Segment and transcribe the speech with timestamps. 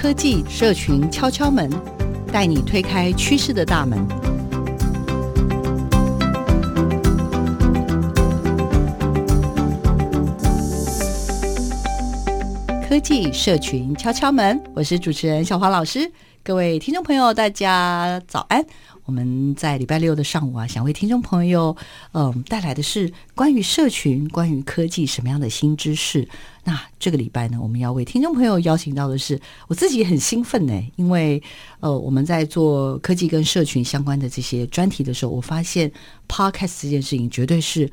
[0.00, 1.70] 科技社群敲敲门，
[2.32, 4.08] 带你推开趋势的大门。
[12.88, 16.10] 科技社群敲敲门，我是主持人小华老师。
[16.42, 18.64] 各位听众朋友，大家早安。
[19.04, 21.76] 我们在礼拜六的上午啊，想为听众朋友，
[22.12, 26.28] 嗯，带来的是关于社群、关于科技什么样的新知识。
[26.64, 31.42] 那这个礼拜呢，我们要为听众朋友邀请到的是，我自己很兴奋呢，因为
[31.80, 35.90] 呃，我们在做科技跟社群相关的这些专题的时候，我发现
[36.28, 37.90] Podcast 这件事情绝对是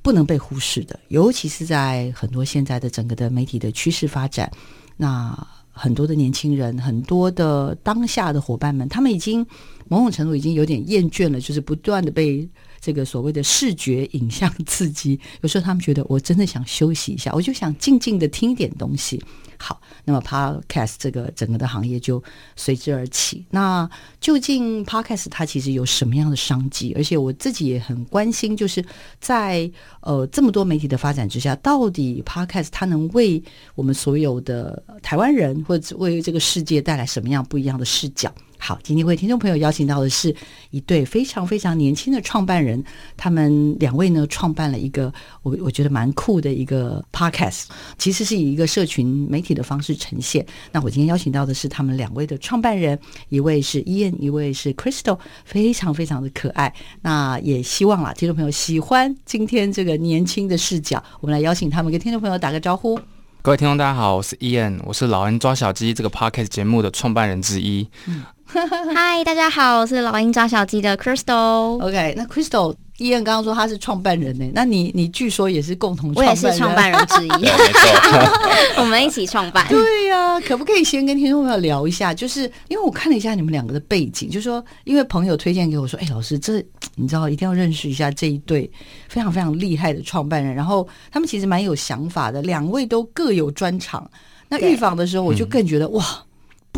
[0.00, 4.50] 不能被忽视的，尤其是在很多现在的整个的媒体的趋势发展，
[4.96, 5.46] 那。
[5.80, 9.46] 很多的年轻人，很多的当下的伙伴们，他们已经
[9.88, 12.48] 某种程度已经有点厌倦了，就是不断的被
[12.80, 15.18] 这个所谓的视觉影像刺激。
[15.40, 19.22] 有时候他们觉得，我真的想休息一下，我就想静静的听一点东西。
[19.60, 22.22] 好，那么 Podcast 这个整个的行业就
[22.54, 23.44] 随之而起。
[23.50, 26.92] 那究竟 Podcast 它其实有什么样的商机？
[26.94, 28.84] 而且我自己也很关心，就是
[29.18, 29.68] 在
[30.00, 33.42] 呃这么多媒体的发展之下，到底 Podcast 它能为
[33.74, 38.32] 我们所有的台湾人，或者为这个世界带来什么样不一样的视角？
[38.58, 40.34] 好，今天为听众朋友邀请到的是
[40.70, 42.82] 一对非常非常年轻的创办人，
[43.16, 47.64] 他们两位呢创办了一个我我觉得蛮酷的一个 podcast，
[47.96, 50.44] 其实是以一个社群媒体的方式呈现。
[50.72, 56.74] 那我今天邀请到的是他们两位的创办人，一位是 Ian，一位是 Crystal，非常非常的可爱。
[57.02, 63.00] 那也希望啦，听众朋友喜欢今天这个年轻的视角，我们来邀请他们跟听众朋友打个招呼。
[63.40, 67.88] 各位听众大家好，我是 Ian，我是老英抓小鸡这个 podcast 节目的创办人之一。
[68.06, 68.24] 嗯
[68.94, 71.78] 嗨，大家好，我是老鹰抓小鸡的 Crystal。
[71.82, 77.48] OK，那 Crystal 伊恩刚刚说他是创办人呢，那你你据说也是共同创办人，我也是创办人之一，
[78.80, 79.68] 我们一起创办。
[79.68, 82.14] 对呀、啊，可不可以先跟听众朋友聊一下？
[82.14, 88.70] 就是因为我看了一下你们两个的背景，就是说因为朋友推荐给我说，哎，老师，这你知道一定要认识一下这一对
[89.10, 94.10] 非常非常厉害的创办人，然后他们其实蛮有想法的，两位都各有专长。
[94.48, 96.04] 那预防的时候，我就更觉得、嗯、哇。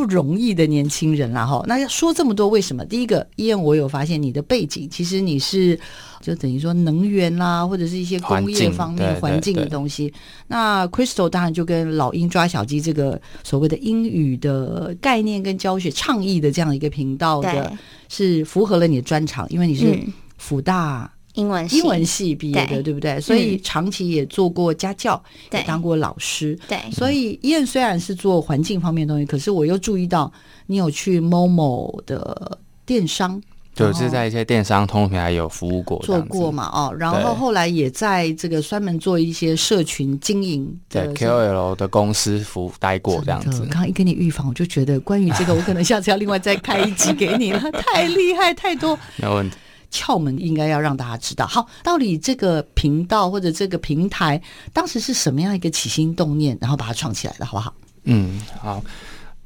[0.01, 1.63] 不容易的年轻人啦，哈。
[1.67, 2.83] 那要说这么多，为什么？
[2.87, 5.79] 第一个，因为我有发现你的背景，其实你是
[6.23, 10.11] 就等于说能源啦，或者是一些工业方面环境的东西。
[10.47, 17.71] 那 Crystal 当然就跟老鹰抓小鸡这个所谓的英语的概念跟教学倡议的这样一个频道的，
[18.09, 19.99] 是符合了你的专长，因为你是
[20.39, 21.13] 辅大。
[21.35, 23.21] 英文系英文系毕业的，对，对不对？
[23.21, 26.59] 所以长期也做过家教，也当过老师。
[26.69, 30.33] 对，所以伊恩虽然是做环境方面的东西，可是我又注意到
[30.67, 33.41] 你有去 Momo 的电商，
[33.75, 36.69] 就是在一些电商通路平台有服务过，做过嘛？
[36.73, 43.61] 哦，然后后来也在这个专门做一些社群经营的 KOL 的公司服务待过这样子。
[43.61, 49.57] 刚刚一跟你预防，我就觉得关于这个，我可能下次要另外再开一集给你了， 太厉害，太多，没有问题。
[49.91, 51.47] 窍门应该要让大家知道。
[51.47, 54.41] 好，到底这个频道或者这个平台
[54.73, 57.75] 当时是什么样一个起心动念，然后把它创起来的，好不好？
[58.05, 58.83] 嗯，好。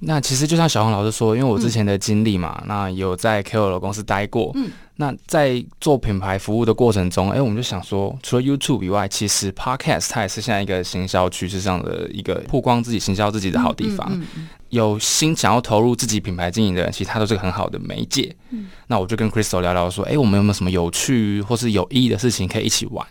[0.06, 4.50] 那其实就像小红老师说，因为我之前的经历嘛，嗯、那有在 KOL 公司待过。
[4.54, 4.70] 嗯。
[4.96, 14.06] 那在做品牌服务的过程中，哎、欸，我们就想说，除了 YouTube 以外，其实 Podcast 它也是现在一个行销趋势上的一个曝光自己、行销自己的好地方。
[14.12, 18.34] 嗯嗯嗯有心想要投入自己品牌经营的人，其实他都是个很好的媒介。
[18.50, 23.06] 嗯，那我就跟 Crystal 聊聊说，哎、欸，我们有没有什么有趣或是有意义的事情可以一起玩？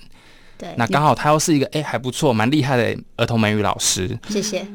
[0.55, 4.17] 对，那刚好他又是一个哎、欸、还不错、蛮厉害的儿童美语老师。
[4.29, 4.65] 谢谢。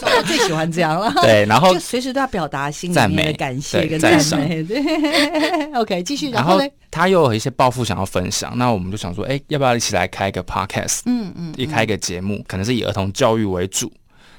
[0.00, 1.12] 我最喜欢这样了。
[1.22, 4.62] 对，然后随时都要表达心里面的感谢跟赞美。
[4.62, 6.30] 对，对， OK，继续。
[6.30, 6.58] 然后
[6.90, 11.00] 他又有一些抱负想要分享，那我们就想说，哎、欸，要不要一起来开一个 Podcast？
[11.06, 13.92] 嗯嗯，一开一个节目，可能是以儿童教育为主。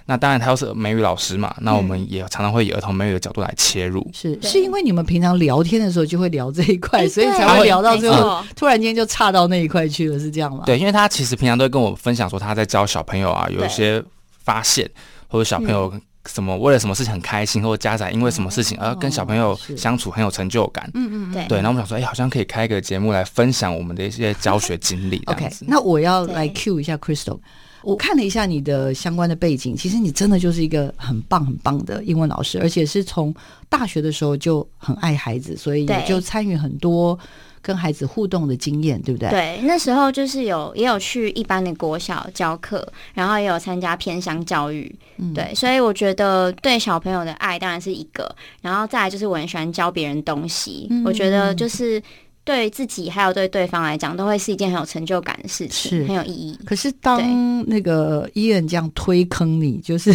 [0.05, 4.05] 那当然，他又是美语老师嘛，那我们也常常会以儿童美语的角度来切入。
[4.13, 10.63] 是，是因为你们平常聊天的时候就会聊这一块，所以才会聊到最后，突然间就差到那一块去了，是这样吗？
[10.65, 14.03] 对，因为他其实平常都会跟我分享说他在教小朋友啊，有一些
[14.43, 14.89] 发现，
[15.29, 15.93] 或者小朋友
[16.25, 20.89] 什么为了什么事情很开心，或者家长因为什么事情而跟小朋友相处很有成就感。
[20.95, 21.57] 嗯嗯，对对。
[21.59, 25.21] 然后我们想说，哎、欸，好像可以开一个节目来分享我们的一些教学经历。
[25.27, 27.39] OK，那我要来 cue 一下 Crystal。
[27.83, 33.33] 我看了一下你的相关的背景，其实你真的就是一个很棒很棒的英文老师，而且是从
[33.69, 37.17] 大学的时候就很爱孩子，所以也就参与很多
[37.61, 39.29] 跟孩子互动的经验，对不对？
[39.29, 52.01] 对，那时候就是有也有去一般的国小教课，然后也有参加偏乡教育，嗯，对，所以我觉得对小朋友的爱当然是一个，然后再来就是我很喜欢教别人东西，嗯，我觉得就是。
[52.45, 56.59] 对自己还有对对方来讲，都会是一件很有成就感的事情，是很有意义。
[56.65, 60.13] 可是当那个伊恩这样推坑你，就是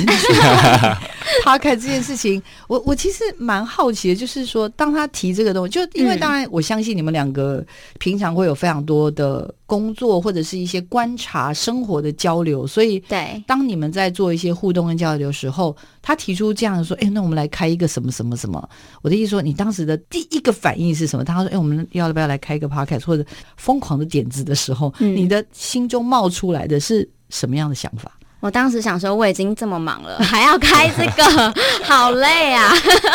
[1.43, 7.65] 他开这件事情，我我其实蛮好奇的，就是说，当他提这个东西，就因为当然我相信你们两个
[7.99, 18.69] 平常会有非常多的工作或者是一些观察生活的交流，所以对，当你们在做一些互动跟交流的时候，他提出这样的说，哎，那我们来开一个什么什么什么？
[19.01, 21.25] 我的意思说，你当时的第一个反应是什么？
[21.25, 22.13] 他说，哎，我们要。
[22.19, 23.25] 要来开一个 podcast 或者
[23.57, 28.13] 疯狂的点子的时候，嗯，你的心中冒出来的是什么样的想法？
[28.41, 32.73] 我当时想说，我已经这么忙了， 还要开这个， 好累啊！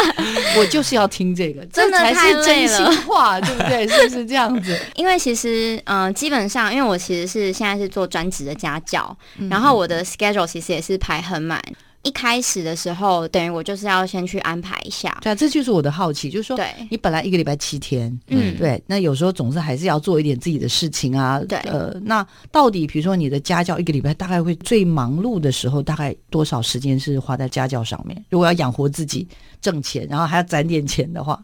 [0.59, 3.87] 我就是要听这个，真的太累了，这才是真心话，对不对？
[3.87, 4.77] 是不是这样子？
[4.95, 11.61] 因为其实，嗯、呃，基本上，因为我其实是现在是做专职的家教，嗯，然后我的 schedule 其实也是排很满。
[12.03, 15.17] 一开始的时候，等于我就是要先去安排一下。
[15.21, 21.39] 对啊，这就是我的好奇，就是说，对，你本来一个礼拜七天，嗯，对，那有时候总是还是要做一点自己的事情啊。
[21.47, 28.21] 对，呃，那到底比如说你的家教一个礼拜大概会最忙碌的时候，大概多少时间是花在家教上面？
[28.29, 29.25] 如果要养活自己、
[29.61, 31.41] 挣钱，然后还要攒点钱的话。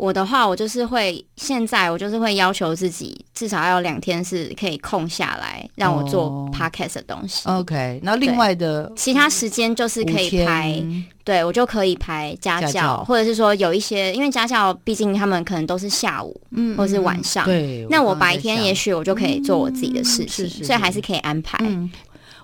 [0.00, 7.46] 我的话，我就是会现在我就是会要求自己至少要有两天是可以空下来让我做 podcast 的东西。
[7.46, 10.82] Oh, OK，那另外的其他时间就是可以拍，
[11.22, 21.58] 对我就可以拍家教，或者是说有一些，因为家教毕竟他们可能都是下午，嗯，或者是晚上，对，那我白天也许我就可以做我自己的事情，嗯、所以还是可以安排。
[21.60, 21.90] 嗯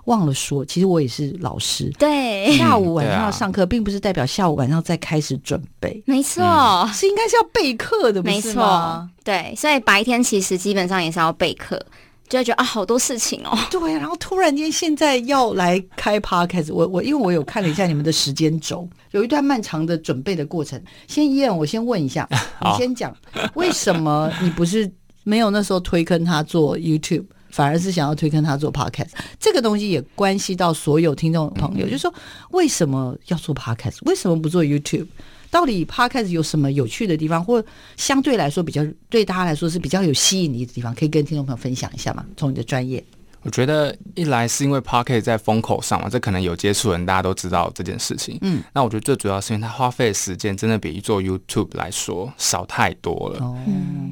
[0.07, 1.89] 忘了说，其实我也是老师。
[1.99, 6.03] 对，下午晚上要上课，并不是代表下午晚上再开始准备。
[6.07, 9.09] 没错，嗯、是应该是要备课的，没错。
[9.23, 11.81] 对，所以白天其实基本上也是要备课，
[12.29, 13.59] 就会觉得啊，好多事情哦。
[13.71, 20.81] 对，然后突然间现在要来开 podcast，我我因为我有看了一下你们的时间轴，有一段漫长的准备的过程。
[21.09, 22.29] 先伊恩，我先问一下，
[22.63, 23.13] 你先讲，
[23.55, 24.89] 为什么你不是
[25.25, 27.25] 没有那时候推坑他做 YouTube？
[27.57, 29.09] 反而是想要推跟他做 podcast，
[29.41, 32.13] 这个东西也关系到所有听众朋友，嗯、就是说
[32.51, 35.07] 为什么要做 podcast，为什么不做 YouTube？
[35.51, 37.65] 到底 podcast 有什么有趣的地方，或
[37.97, 42.27] 相对来说比较对大家来说是比较有吸引力的地方，可以跟听众朋友分享一下吗？
[42.37, 43.03] 从你的专业。
[43.47, 48.37] 我觉得一来是因为 Pocket 在风口上嘛，这可能有接触人大家都知道这件事情。
[48.43, 53.39] 嗯，那我觉得最主要是因为它花费的时间真的比做 YouTube 来说少太多了。
[53.45, 53.57] 哦，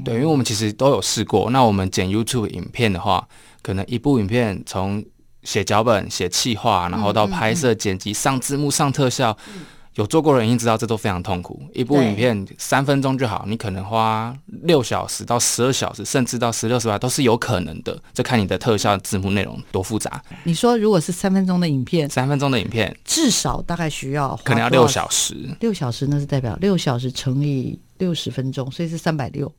[0.04, 1.50] 对，因为我们其实都有试过。
[1.50, 3.26] 那我们剪 YouTube 影片的话，
[3.60, 5.04] 可能一部影片从
[5.42, 9.36] 写脚本、写企划，然后到拍摄、剪辑、上字幕、上特效。
[9.48, 9.62] 嗯嗯
[9.94, 11.62] 有做过的人一定知道，这都非常痛苦。
[11.72, 17.96] 一部影片三分钟就好，你可能花六小时到十二小时，甚至到十六、十八都是有可能的。
[18.12, 20.22] 这看你的特效、字幕内容多复杂。
[20.42, 25.36] 你说，如果是三分钟的影片，三分钟的影片至少大概需要可能要六小时。
[25.60, 29.52] 六小时那是代表六小时乘以六十分钟，所以是三百六。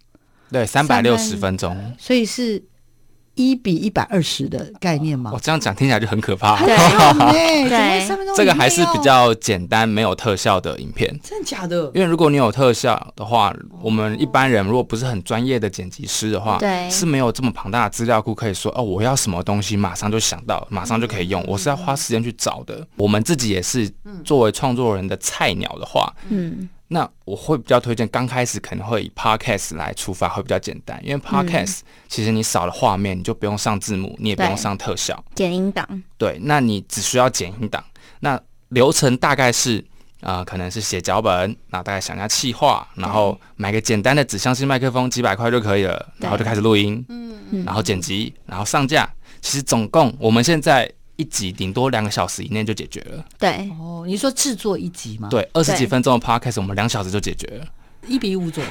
[0.52, 2.62] 对，三百六十分钟，所以是。
[3.36, 5.32] 一比一百二十的概念吗？
[5.34, 6.58] 我这样讲听起来就很可怕。
[6.66, 6.76] 对，
[7.70, 11.08] 对，这个还是比较简单，没有特效的影片。
[11.24, 11.92] 真的假的？
[11.94, 21.44] 因为如果你有特效的话，我们一般人如果不是很专业的剪辑师的话，对，是没有这么庞大的资料库可以说哦，我要什么东西马上就想到，马上就可以用。
[21.48, 22.86] 我是要花时间去找的。
[22.96, 23.92] 我们自己也是
[24.24, 26.70] 作为创作人的菜鸟的话，嗯。
[26.88, 36.04] 那我会比较推荐，刚开始可能会以 podcast 来出发，会比较简单，因为 podcast 其实你少了画面，你就不用上字幕，你也不用上特效，剪音档。
[36.18, 37.84] 对，那你只需要剪音档。
[38.20, 38.40] 那
[38.70, 39.84] 流程大概是，
[40.22, 49.12] 呃，可能是写脚本，那大概想一下气话，然后买个简单的指向性麦克风，几百块就可以了，然后就开始录音，嗯，然后剪辑，然后上架。
[49.42, 50.92] 其实总共我们现在。
[51.18, 53.26] 一集顶多两个小时以内就解决了。
[53.40, 55.30] 对哦，你说制作一集吗？
[55.30, 57.66] 对，二十几分钟的 podcast 我们两小时就解决了，
[58.08, 58.70] 一比五左右。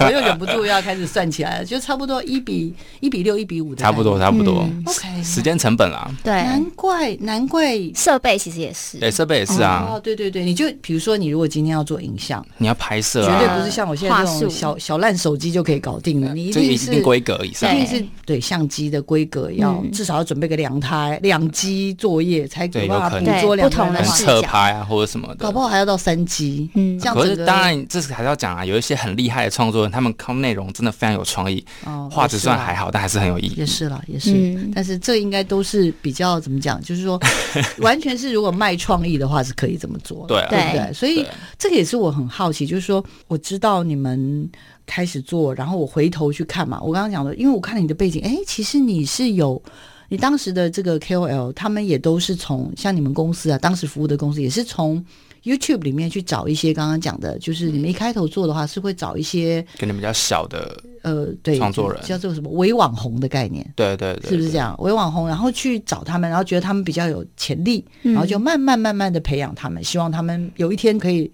[0.00, 3.82] 我又忍不住要开始算起来了，就差不多一比一比六，一比五的。
[3.82, 4.68] 差不多，差不多。
[4.84, 6.10] OK，时间成本啦。
[6.22, 9.88] 对，难怪难怪设备其实也是，对，设备也是啊。
[9.90, 26.68] 哦，对对对，你就比如说，你如果今天要做影像，你要拍摄，绝对不是像我现在这种小小烂手机就可以搞定了，你一定是规格以上，一定是对相机的规格要至少要准备个两台两机作业才有办法捕捉两不同的侧拍啊或者什么的，搞不好还要到三机。
[26.74, 27.22] 嗯，这样子。
[27.22, 31.64] 可是当然，这是还是要讲啊，有一些很厉害的创作人，他们靠内容真的非常有创意，
[32.10, 33.54] 画质算还好，但还是很有意义。
[33.56, 34.70] 也是了，也是。
[34.74, 36.80] 但是这应该都是比较怎么讲？
[36.82, 37.20] 就是说，
[37.78, 40.26] 完全是如果卖创意的话，是可以这么做。
[40.26, 40.92] 对，对不对？
[40.92, 41.26] 所以
[41.58, 44.48] 这个也是我很好奇，就是说，我知道你们
[44.86, 46.80] 开始做，然后我回头去看嘛。
[46.80, 49.60] 我刚刚讲的，因为我看了你的背景，哎，其实你是有
[50.08, 55.04] 你当时的这个 KOL，他们也都是从像你们公司啊，当时服务的公司也是从。
[55.46, 64.74] YouTube 里面去找一些刚刚讲的，就是你们一开头做的话，是会找一些跟你们比较小的呃，对创作人叫做什么伪网红的概念，对对对，是不是这样？
[64.80, 71.30] 伪网红，然后去找他们，然后觉得他们比较有潜力，然后就慢慢慢慢的培养他们，希望他们有一天可以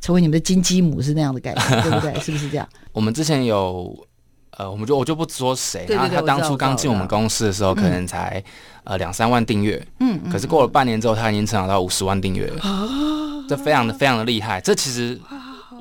[0.00, 2.14] 成为你们的金鸡母，是那样的概念，对不对？
[2.22, 2.68] 是不是这样？
[2.92, 3.94] 我们之前有。
[4.56, 8.42] 呃，我们就我就不说谁，然后他当初刚进我们公司的时候，可能才
[8.84, 12.62] 呃两三万订阅，嗯，可是过了半年之后，他已经成长到五十万订阅了，
[13.46, 14.58] 这非常的非常的厉害。
[14.62, 15.20] 这其实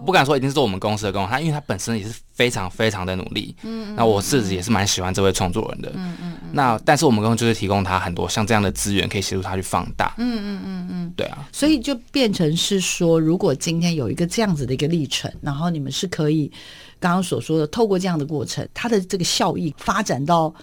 [0.06, 16.52] 不敢说一定是做我们公司的功劳，他因为他本身也是非常非常的努力，嗯，那我自己也是蛮喜欢这位创作人的，嗯嗯，那但是我们公司就是提供他很多像这样的资源，可以协助他去放大，嗯嗯嗯嗯，对啊，所以就变成是说，如果今天有一个这样子的一个历程，然后你们是可以。
[17.00, 20.54] 刚刚所说的，透过这样的过程，它的这个效益发展到，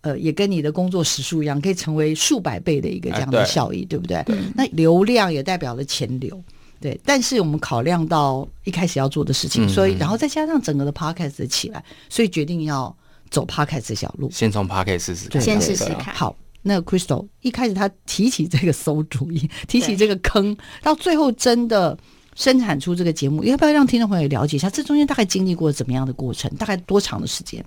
[0.00, 4.22] 呃，也跟你的工作时数一样，可以成为数百倍的一个这样的效益，哎、对，对不对？
[4.24, 4.38] 对。
[4.54, 6.42] 那流量也代表了钱流，
[6.80, 6.98] 对。
[7.04, 12.94] 但是我们考量到一开始要做的事情，嗯、所以然后再加上整个的 podcast 的起来，所以决定要
[13.30, 16.14] 走 podcast 这条路，先从 podcast 试试看，先试试看。
[16.14, 21.96] 好，那 Crystal 一开始他提起这个馊主意，提起这个坑，到最后真的。
[22.38, 24.70] 生产出这个节目，要不要让听众朋友了解一下？
[24.70, 26.48] 这中间大概经历过怎么样的过程？
[26.54, 27.62] 大概多长的时间？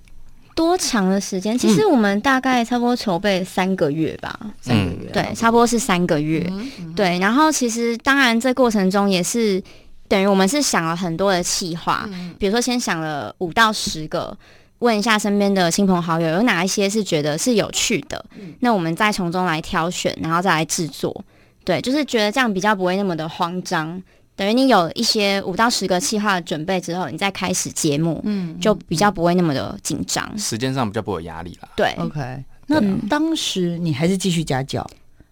[0.55, 1.57] 多长的时间？
[1.57, 4.39] 其实我们大概差不多筹备三个月吧。
[4.41, 6.47] 嗯、三个月，对，差不多是三个月。
[6.49, 9.61] 嗯嗯、对，然后其实当然这过程中也是
[10.07, 14.37] 等于我们是想了很多的企划，嗯、比如说先想了五到十个，
[14.79, 21.25] 问一下身边的亲朋好友有哪一些是觉得是有趣的，嗯、那我们再从中来挑选，然后再来制作。
[21.65, 24.01] 对，就是觉得这样比较不会那么的慌张。
[24.41, 31.69] 等于你有一些五到十个计划的准备之后，你再开始节目，嗯，就比较不会那么的紧张，时间上比较不会有压力了。
[31.75, 32.43] 对，OK。
[32.65, 34.83] 那当时你还是继续家教？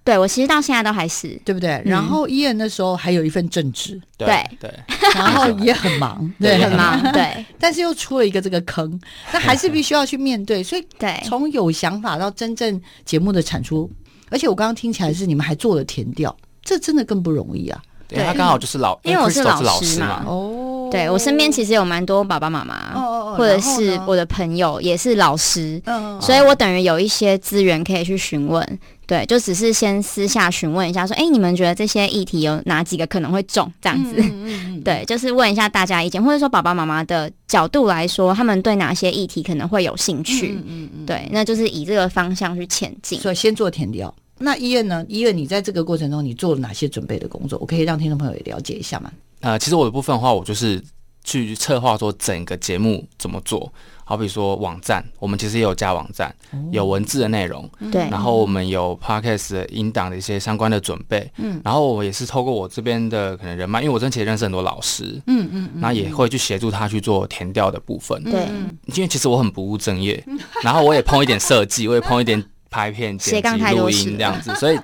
[0.03, 1.81] 对，我其实到现在都还是，对不对？
[1.83, 4.27] 然后伊恩那时候还有一份正职，对
[4.59, 4.71] 对，
[5.15, 7.43] 然后也很忙，对，很忙， 对。
[7.57, 9.01] 但是又出了一个这个坑，
[9.33, 10.61] 那还是必须要去面对。
[10.61, 13.89] 所以， 对，从有想法到真正节目的产出，
[14.29, 17.81] 而且我刚刚听起来是你们还做了填调，这真的更不容易啊。
[18.09, 20.23] 对，他刚好就是老，因为我是老师嘛。
[20.25, 22.99] 哦，对，我身边其实有蛮多爸爸妈妈，
[23.37, 25.79] 或者是我的朋友也是老师，
[26.19, 28.79] 所以我等于有一些资源可以去询问。
[29.05, 33.71] 对，就只是先私下询问一下，说，哎，你们觉得这些议题有哪几个可能会中？
[33.81, 34.23] 这样子，
[34.85, 40.59] 对，就是问一下大家意见，或者说爸爸妈妈的角度来说，他们对哪些议题可能会有兴趣？
[40.63, 43.19] 嗯对，那就是以这个方向去前进。
[43.19, 44.13] 所以先做填调。
[44.39, 45.05] 那医院呢？
[45.07, 47.59] 医院，你在这个过程中，你做了哪些准备的工作？
[47.59, 49.11] 我可以让听众朋友也了解一下吗？
[49.41, 50.81] 呃，其实我的部分的话，我就是
[51.23, 53.71] 去策划说整个节目怎么做。
[54.05, 58.09] 好比说网站，我们其实也有加网站，哦、有文字的内容，对。
[58.09, 61.61] 然后我们有 podcast 的音档的一些相关的准备，嗯。
[61.63, 68.47] 然后我也是透过我这边的可能人脉，因为我之前其实认识很多老师，嗯嗯，那、嗯、也会去协助他去做填调的部分，对。
[68.95, 70.23] 因为其实我很不务正业，
[70.63, 72.43] 然后我也碰一点设计，我也碰一点。
[72.69, 74.79] 拍片、剪辑、录音这样子，所以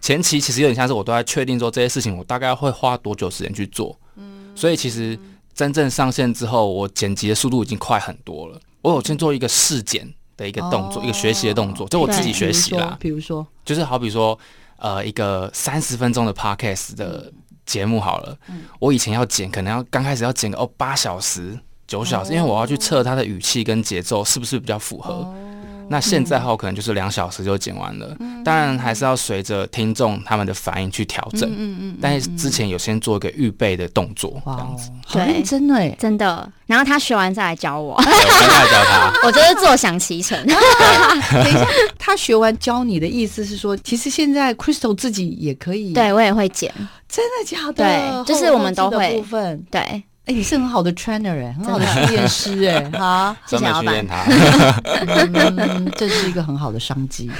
[0.00, 3.98] 前期其实有点像是我都在确定说这些事情，我大概会花多久时间去做。
[4.16, 5.18] 嗯，所以其实
[5.54, 8.60] 真正上线之后，我剪辑的速度已经快很多了。
[8.80, 12.96] 我有先做一个试剪的一个动作，一个学习的动作，就我自己学习啦。
[13.00, 14.38] 比如说，就是好比说，
[14.76, 17.32] 呃，一个三十分钟的 podcast 的
[17.66, 18.36] 节目好了，
[18.78, 25.34] 我以前要剪，可能要刚开始要剪个哦八小时、九小时，因为我要去测它的语气跟节奏是不是比较符合。
[25.90, 31.48] 那现在后可能就是两小时就剪完了，嗯、当然还是要随着听众他们的反应去调整。
[31.48, 34.90] 嗯嗯，嗯，嗯，但是之前有先做一个预备的动作，这样子。
[35.06, 36.50] 好认真哎，真的。
[36.66, 39.12] 然后他学完再来教我，我再来教他。
[39.26, 40.38] 我就是坐享其成。
[40.46, 41.66] 等一下，
[41.98, 46.72] 他学完教你的意思是说，其实现在 Crystal 自己也可以，对我也会剪，
[47.08, 48.24] 真的假的？
[48.24, 50.02] 对，就是我们都会部分，对。
[50.28, 54.24] 哎，你是很好的 trainer 哎，很好的训练师哎， 哈，专门训练他。
[55.56, 57.30] 嗯，这是一个很好的商机。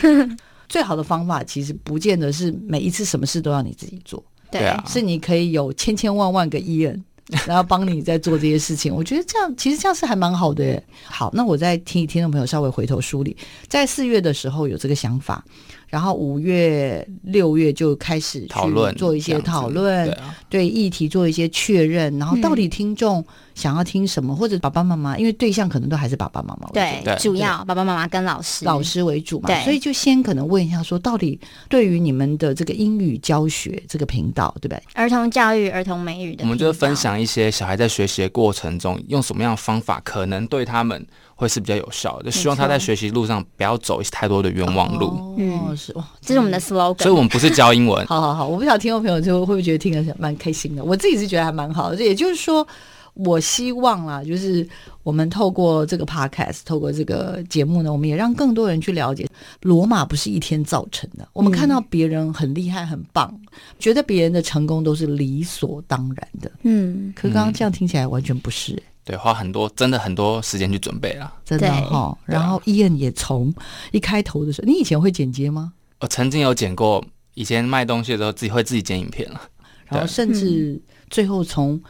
[0.71, 7.05] 最好的方法其实不见得是每一次什么事都要你自己做，对啊，是你可以有千千万万个艺人，
[7.47, 8.95] 然后帮你在做这些事情。
[8.95, 10.83] 我觉得这样其实这样是还蛮好的耶。
[11.05, 15.45] 好，那我再听听众朋友稍微回头梳理，在四月的时候有这个想法。
[15.89, 22.17] 然后五月、六月就开始讨论，做一些讨论，对，啊、对议题做一些确认。
[22.19, 29.47] 然后到底听众想要听什么，嗯、或者爸爸妈妈，因为对象可能都还是爸爸妈妈，对，对主要爸爸妈妈跟老师老师为主嘛。
[29.47, 34.83] 对，所以就先可能问一下，说到底对于你们的这个英语教学这个频道，对不对？
[34.93, 41.07] 儿童教育、儿童美语的，我们就分享一些小孩在学习的过程中用什么样的方法，可能对他们。
[41.39, 45.37] 会是比较有效的，就希望他在学习路上不要走太多的冤枉路。
[45.39, 47.01] 嗯，是哇，这是我们的 slogan。
[47.01, 48.05] 所以，我们不是教英文。
[48.11, 50.83] 好好好，我不晓得听众朋友就会不会觉得听得蛮开心的。
[50.83, 52.03] 我自己是觉得还蛮好的。
[52.03, 52.67] 也就是说，
[53.15, 54.69] 我希望啊，就是
[55.05, 59.25] 我们透过这个 podcast，透过这个节目呢，我们也让更多人去了解，
[59.63, 61.29] 罗马不是一天造成的。
[61.33, 66.51] 我们看到别人很厉害、很棒，嗯、觉得别人的成功都是理所当然的。
[66.63, 68.83] 嗯，可是刚刚这样听起来完全不是、欸。
[69.09, 72.15] 对，花很多，真的很多时间去准备了，真的哈。
[72.27, 73.51] 然后伊恩也从
[73.91, 75.73] 一开头的时候，你以前会剪接吗？
[76.01, 79.41] 我曾经有剪过，以前卖东西的时候自己会自己剪影片了。
[79.89, 81.81] 然后甚至最后从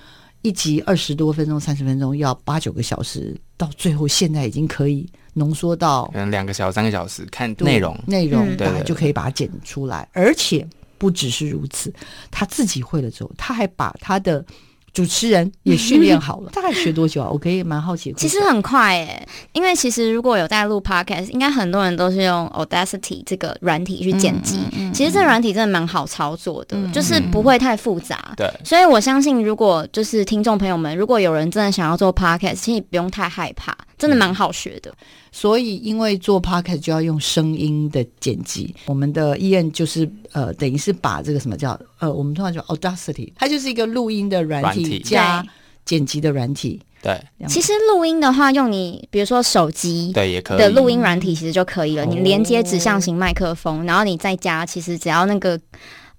[0.43, 10.09] 一集二十多分钟、三十分钟，要八九个小时，到最后现在已经可以浓缩到可能两个小时、三个小时，看内容内容，对，就可以把它剪出来。
[10.13, 10.65] 而且
[10.99, 11.93] 不只是如此，
[12.31, 14.47] 他自己会了之后，他还把他的。
[14.93, 17.29] 主持人也训练好了， 大概学多久啊？
[17.31, 18.13] 我可以蛮好奇。
[18.17, 24.59] 其实很快诶，因为其实如果有在录 podcast，应该很多人都是用 Audacity 这个软体去剪辑。
[24.93, 28.33] 其实这个软体真的蛮好操作的，就是不会太复杂。
[28.37, 34.93] 对，所以我相信，如果就是听众朋友们，如果有人真的想要做 podcast，其实不用太害怕，真的蛮好学的。
[35.31, 45.45] 所以，因为做 podcast 就要用声音的剪辑，我们的 Ian 就是呃，等于是把这个什么叫呃，我们通常叫 Audacity，它就是一个录音的软体，加
[45.85, 46.81] 剪辑的软体。
[47.03, 52.05] 对，其实录音的话，用你比如说手机对也可以的录音软体其实就可以了。
[52.05, 55.61] 你连接指向型麦克风，然后你再加，其实只要那个。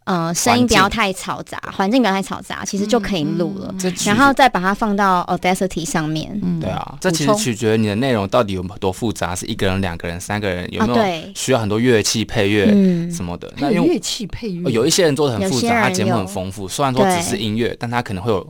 [0.09, 3.67] 呃，声音不要太嘈杂，环境不要太嘈杂，其实就可以录了。
[3.71, 6.31] 嗯嗯、然后再把它放到 Audacity 上面。
[6.41, 12.65] 嗯，对啊，这其实取决于你的内容到底有多复杂，是一个人、两个人、三个人，有没有需要很多乐器配乐
[13.11, 13.53] 什么的？
[13.57, 16.67] 那用乐器配乐，有一些人做的很复杂，他节目很丰富。
[16.67, 18.47] 虽然说只是音乐，但他可能会有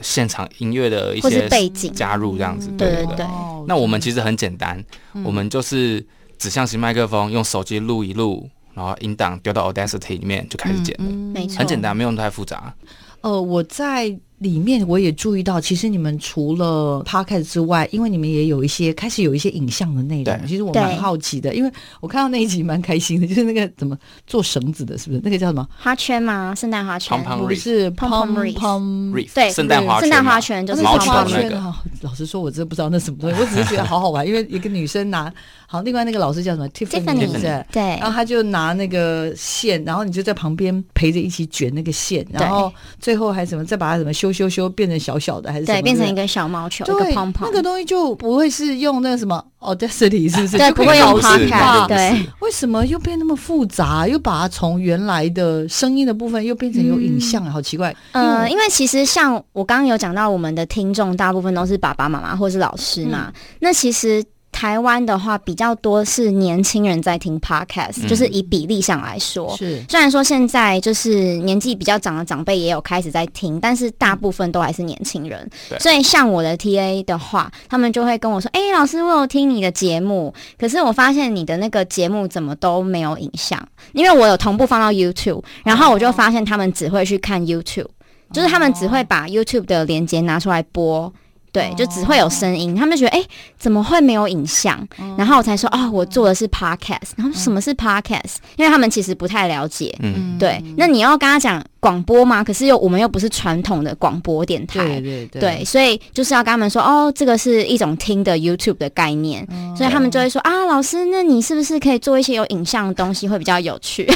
[0.00, 2.68] 现场音乐的一些背景加入这样子。
[2.78, 3.26] 对对对。
[3.68, 4.82] 那我们其实很简单，
[5.22, 6.02] 我们就是
[6.38, 8.48] 指向型麦克风，用手机录一录。
[8.74, 12.74] 然后音档丢到 Audacity 里面就开始剪了，嗯嗯、没错，很简单，没有太复杂。
[13.22, 14.18] 呃，我在。
[14.38, 20.46] 里面我也注意到，其实你们除了 podcast 之外，因为你们也有一些开始有一些影像的内容。
[20.46, 25.20] 其实我蛮好奇的，因为我看到那一集蛮开心的，就是那个怎么做绳子的，是不是？
[25.24, 26.54] 那个叫什么花圈吗？
[26.54, 27.18] 圣诞花圈？
[27.38, 29.32] 不是 pom pom reef？
[29.34, 31.74] 对，圣诞花圣诞花圈就是毛圈那个。
[32.02, 35.32] 老实说，我真的不知道那什么东西，我只是觉得好好玩，因为一个女生拿，
[35.66, 45.14] 好，另外那个老师叫什么？Tiffany 对，然后他就拿那个线，然后你就在旁边陪着一起卷那个线，然后最后还什么，再把它什么修修修变成小。
[45.14, 47.46] 小小的还是对，变成一个小毛球，对一个泡泡。
[47.46, 50.58] 那个东西就不会是用那个什么 Audacity 是不是？
[50.58, 51.86] 对，不会用 Podcast。
[51.86, 54.08] 对，为什么又变那么复杂？
[54.08, 57.94] 又把它从原来的声音的部分又变成有影像，好奇怪。
[58.10, 63.32] 呃，因为其实像我刚刚有讲到，我们的听众大部分都是爸爸妈妈或是老师嘛。
[63.60, 64.24] 那其实。
[64.54, 69.82] 台湾的话比较多是年轻人在听 podcast，、嗯、就是以比例上来说，是。
[69.88, 75.50] 虽然说现在就是年纪比较长的长辈也有开始在听，但是大部分都还是年轻人。
[75.80, 83.60] 所以像我的 TA 的话，他们就会跟我说：“哎、欸，老师，我有听你的节目，可是我发现你的那个节目怎么都没有影像，
[83.92, 87.90] 因为我有同步放到 YouTube，然后我就发现他们只会去看 YouTube，、哦、
[88.32, 91.12] 就是他们只会把 YouTube 的连接拿出来播。”
[91.54, 94.84] 对，就只会有声音，他们觉得哎、欸，怎么会没有影像？
[95.16, 97.12] 然后我才说哦，我做的是 podcast。
[97.14, 98.38] 然后什么是 podcast？
[98.56, 99.96] 因为他们其实不太了解。
[100.00, 100.60] 嗯，对。
[100.76, 102.42] 那你要跟他讲广播吗？
[102.42, 104.84] 可是又我们又不是传统的广播电台。
[104.84, 105.40] 对对对。
[105.40, 109.46] 对，所以就是要跟他们说哦，这个是一种听的 YouTube 的概念。
[109.76, 114.12] 所以他们就会说啊，老师，那你是不是可以做一些有影像的东西，会比较有趣？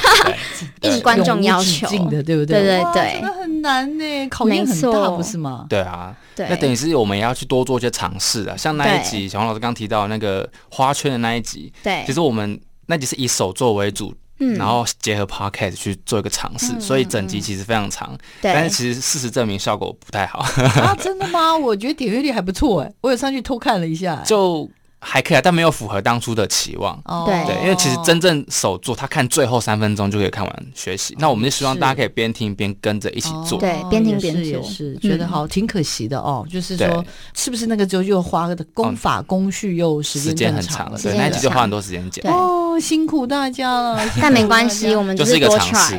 [0.81, 2.61] 应观众要求的，对不对？
[2.61, 3.21] 对对对。
[3.23, 5.67] 那很难呢，考验很大，不是吗？
[5.69, 6.13] 对啊。
[6.49, 14.57] 那等于是我们也要去多做一些尝试啊，像那一集小黄老师刚提到那个花圈的那一集，对，其实我们那集是以手作为主，嗯。
[14.57, 18.53] 然后结合 podcast 去做一个尝试，所以整集其实非常长，对。
[18.53, 20.39] 但是其实事实证明效果不太好，
[20.81, 21.57] 啊，真的吗？
[21.57, 24.23] 我觉得点阅率还不错哎，我有上去偷看了一下。
[24.25, 24.69] 就。
[25.01, 27.01] 还可以啊，但没有符合当初的期望。
[27.05, 31.15] 哦对对，因为其实真正手做，他看最后三分钟就可以看完学习。
[31.19, 33.59] 那我们就希望大家可以边听边跟着一起做。
[33.59, 36.45] 对边听边做也是觉得好挺可惜的哦。
[36.51, 40.99] 就是说，是不是那个就又花的功法工序又时时间很长，了？
[40.99, 42.25] 对，那一集就花很多时间剪。
[42.33, 44.01] 哦，辛苦大家了。
[44.21, 45.95] 但没关系，我们就是一个多尝试。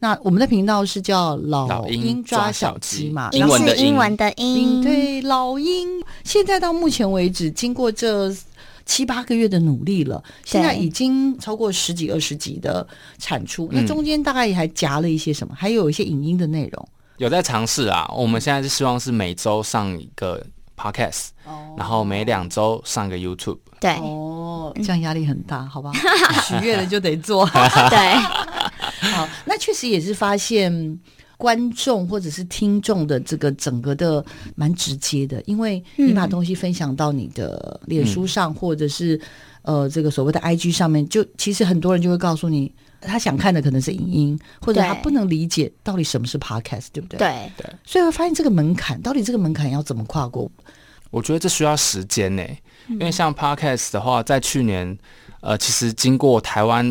[0.00, 5.88] 那我们的频道是叫老老鹰鹰抓抓小小鸡鸡嘛，英英文的英是英文的英英，对老鹰，
[6.24, 8.32] 现在到目前为止，经过这
[8.86, 12.86] 七八个月的努力了，现在已经超过十几二十集的
[13.18, 13.68] 产出。
[13.72, 16.88] 那中间大概也还夹了一些什么，还有一些影音的内容。
[17.16, 20.40] 有在尝试啊，我们现在是希望是每周上一个
[20.76, 21.30] podcast，、
[21.76, 23.58] 然后每两周上一个 YouTube。
[23.80, 25.92] 对哦，这样压力很大，好吧？
[26.46, 27.44] 许愿了就得做。
[27.46, 28.14] 对，
[29.00, 30.98] 好，那确实也是发现
[31.36, 34.24] 观众或者是听众的这个整个的
[34.56, 39.20] 蛮直接的，因为你把东西分享到你的脸书上，或者是
[39.62, 47.18] 呃这个所谓的 IG 上面，就其实很多人就会告诉你，他想看的可能是影音，或者他不能理解到底什么是 Podcast，对不对？
[47.18, 47.52] 对。
[47.56, 50.50] 对，所以会发现这个门槛，到底这个门槛要怎么跨过？
[51.10, 52.42] 我觉得这需要时间呢、
[52.88, 54.98] 因为像 Podcast 的话，在去年，
[55.40, 56.84] 呃，其实经过台湾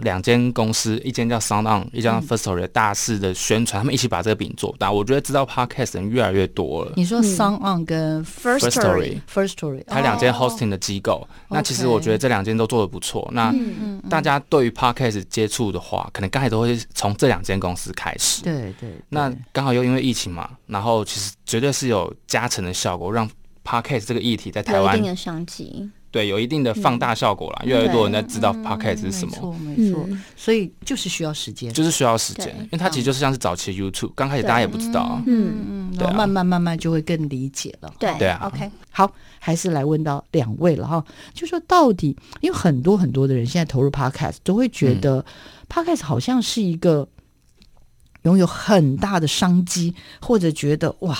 [0.00, 4.90] 两间公司，一间叫 SoundOn，一间叫 First Story，的大肆的宣传，他们一起把这个饼做大。
[4.90, 6.92] 我觉得知道 Podcast 的人越来越多了。
[6.96, 13.28] 你说 Sound On 跟 First First Story，First Story，它两间哦 hosting 的机构，那其实我觉得这两间都做的不错。
[13.32, 13.54] 那
[14.10, 18.42] 大家对于 Podcast 接触的话，可能刚才都会从这两间公司开始。
[18.42, 23.28] 对对对，那刚好又因为疫情嘛，然后其实绝对是有加成的效果，让
[23.64, 25.90] Podcast 这个议题在台湾有一定的商机。
[26.16, 27.62] 对有一定的放大效果啦。
[27.66, 30.22] 越来越多人在知道 Podcast 是什么，没错没错，嗯。
[30.34, 35.22] 所以就是需要时间，就是需要时间，因为它其实就是像是早期 YouTube，刚开始大家也不知道啊。
[35.26, 36.08] 嗯，嗯，对啊。
[36.08, 37.92] 然后慢慢慢慢就会更理解了。
[37.98, 38.50] 对对啊。
[38.50, 45.24] OK，好，还是来问到两位了哈，就说到底，因为很多很多的人现在投入 Podcast 都会觉得
[45.68, 47.06] Podcast 好像是一个
[48.22, 51.18] 拥有很大的商机，或者觉得哇。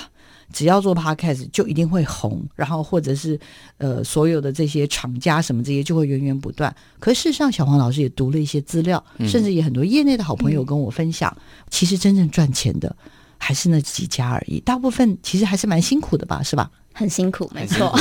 [0.52, 3.38] 只要做 podcast 就一定会红，然后或者是
[3.78, 6.74] 呃所有的这些厂家什么这些就会源源不断。
[6.98, 11.36] 可事实上，小黄老师也读了一些资料，甚至也很多业内的好朋友跟我分享，
[11.70, 12.94] 其实真正赚钱的
[13.38, 16.70] 还是那几家而已，大部分其实还是蛮辛苦的吧，是吧？
[16.96, 17.92] 很辛苦，没错。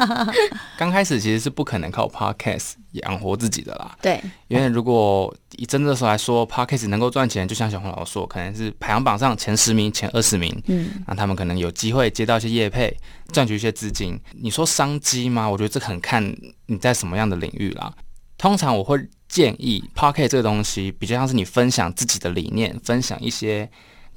[0.76, 3.96] 刚开始其实是不可能靠 Podcast 养活自己的啦。
[4.02, 12.94] 对，因为如果以真的时候来说，Podcast 能够赚钱，就像小红老师说，可能是排行榜上前十名、前二十名，嗯，那他们可能有机会接到一些业配，
[13.32, 14.20] 赚取一些资金。
[14.32, 15.48] 你说商机吗？
[15.48, 16.22] 我觉得这很看
[16.66, 17.92] 你在什么样的领域啦。
[18.36, 18.96] 通常我会
[19.28, 23.68] 建议 Podcast 这个东西比较像是你分享自己的理念，分享一些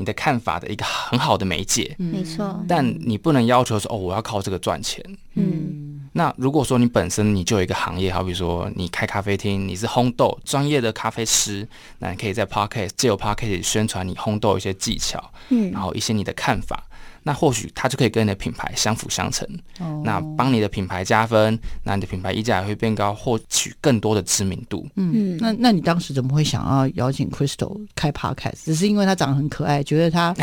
[0.01, 1.95] 你的看法的一个 很好的媒介。
[1.97, 2.61] 没错。
[2.67, 5.01] 但你不能要求说哦，我要靠这个赚钱。
[5.35, 11.65] 嗯，那如果说你本身你就有一个行业，好比说你开咖啡厅，你是烘豆专业的咖啡师，
[11.99, 16.83] 那你可以在 Podcast 借由 Podcast 宣传你烘豆一些技巧，嗯然后一些你的看法。
[17.23, 19.47] 那或许它就可以跟你的品牌相辅相成，
[19.79, 24.87] 哦那帮你的品牌加分，那你的品牌溢价也会变高，获取更多的知名度。
[24.95, 28.65] 嗯，那那你当时怎么会想要邀请 Crystal 开 Podcast？
[28.65, 30.33] 只是因为他长得很可爱，觉得他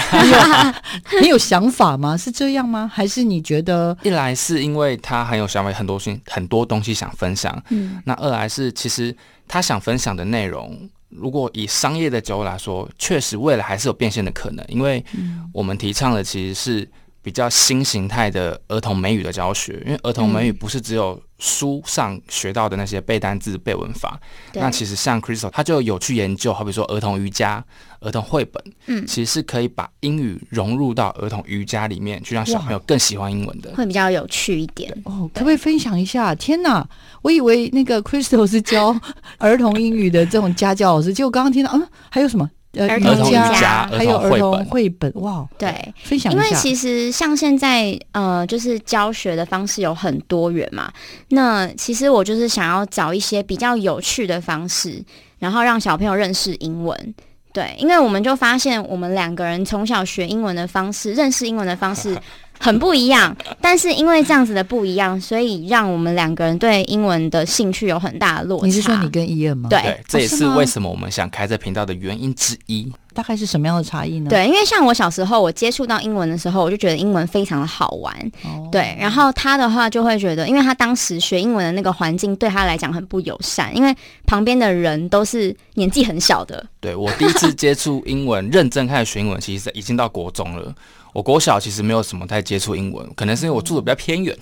[1.05, 2.17] 很有想法吗？
[2.17, 2.91] 是这样吗？
[2.93, 9.15] 还是你觉得一来是因为他很有想法，很多东西很多东西想分享，嗯，那二来是其实
[9.47, 10.89] 他想分享的内容。
[11.09, 15.05] 如果以商业的角度来说，确实未来还是有变现的可能，因为
[15.53, 16.89] 我们提倡的其实是
[17.23, 24.19] 比较新形态的儿童美语的教学，因为儿童美语不是只有书上学到的那些背单字、背文法，
[24.53, 27.63] 对那其实像 Crystal 他就有去研究，好比说儿童瑜伽、
[28.01, 33.75] 儿童绘本，嗯其实是可以把英语融入到儿童瑜伽里面，去让小朋友更喜欢英文的。
[33.75, 34.91] 会比较有趣一点。
[35.05, 36.35] 哦，可不可以分享一下？
[36.35, 36.89] 天哪，
[37.23, 38.99] 我以为那个 Crystal 是教
[39.39, 42.49] 儿童英语的这种家教老师，结果刚刚听到，嗯，还有什么？
[42.79, 46.43] 呃，儿童瑜伽还有儿童儿童绘本，哇，对，分享一下。
[46.43, 50.91] 因为其实像现在呃，就是教学的方式有很多元嘛。
[51.29, 55.03] 那其实我就是想要找一些比较有趣的方式，
[55.39, 57.15] 然后让小朋友认识英文。
[57.51, 62.17] 对，因为我们就发现我们两个人从小学英文的方式、认识英文的方式
[62.59, 68.67] 很不一样，但是因为这样子的不一样，所以让我们两个人对英文的兴趣有很大的落差。
[68.67, 69.69] 你是说你跟伊恩吗？
[69.69, 72.93] 对对，这也是为什么我们想开这频道的原因之一。
[73.15, 74.31] 大概是什么样的差异呢？
[74.31, 78.15] 对，因为像我小时候，我接触到英文的时候，我就觉得英文非常的好玩。
[78.45, 83.93] 哦、对，然后他的话就会觉得，因为他当时学英文的那个环境对他来讲很不友善，因为
[84.25, 86.65] 旁边的人都是年纪很小的。
[86.79, 90.73] 对，我第一次接触英文，认真开始学英文，其实已经到国中了。
[91.13, 94.37] 我国小其实没有什么太接触英文，可能是因为我住的比较偏远。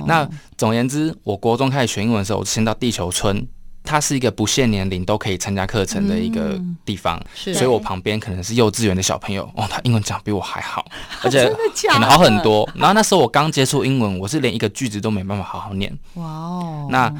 [0.00, 3.46] 哦、 那总而言之，我国中开始学英文的时候，我先到地球村。
[3.86, 10.86] 它是一个不限年龄都可以参加课程的一个地方，嗯、是，所以我旁边可能是幼稚园的小朋友，哦，他英文讲比我还好，
[11.22, 11.46] 而且
[11.92, 12.66] 可能好很多。
[12.74, 15.94] 然后那时候我刚接触英文，我是连一个句子都没办法好好念。
[16.14, 17.14] 哇哦，那。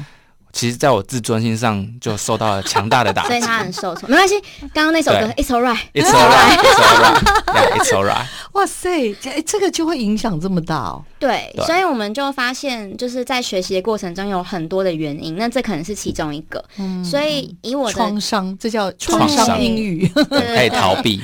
[0.55, 4.07] 其实，在我自尊心上就受到了强大的打击，所以他很受挫。
[4.07, 4.39] 没关系，
[4.73, 8.25] 刚刚那首歌，It's alright，It's alright，It's alright，It's alright。
[8.53, 11.03] 哇塞，这这个就会影响这么大哦。
[11.19, 16.63] 对，所以我们就发现，就是在学习的过程中有很多的原因，那这可能是其中一个。
[16.77, 21.19] 嗯，所以以我的创伤，这叫创伤英语，可以逃避。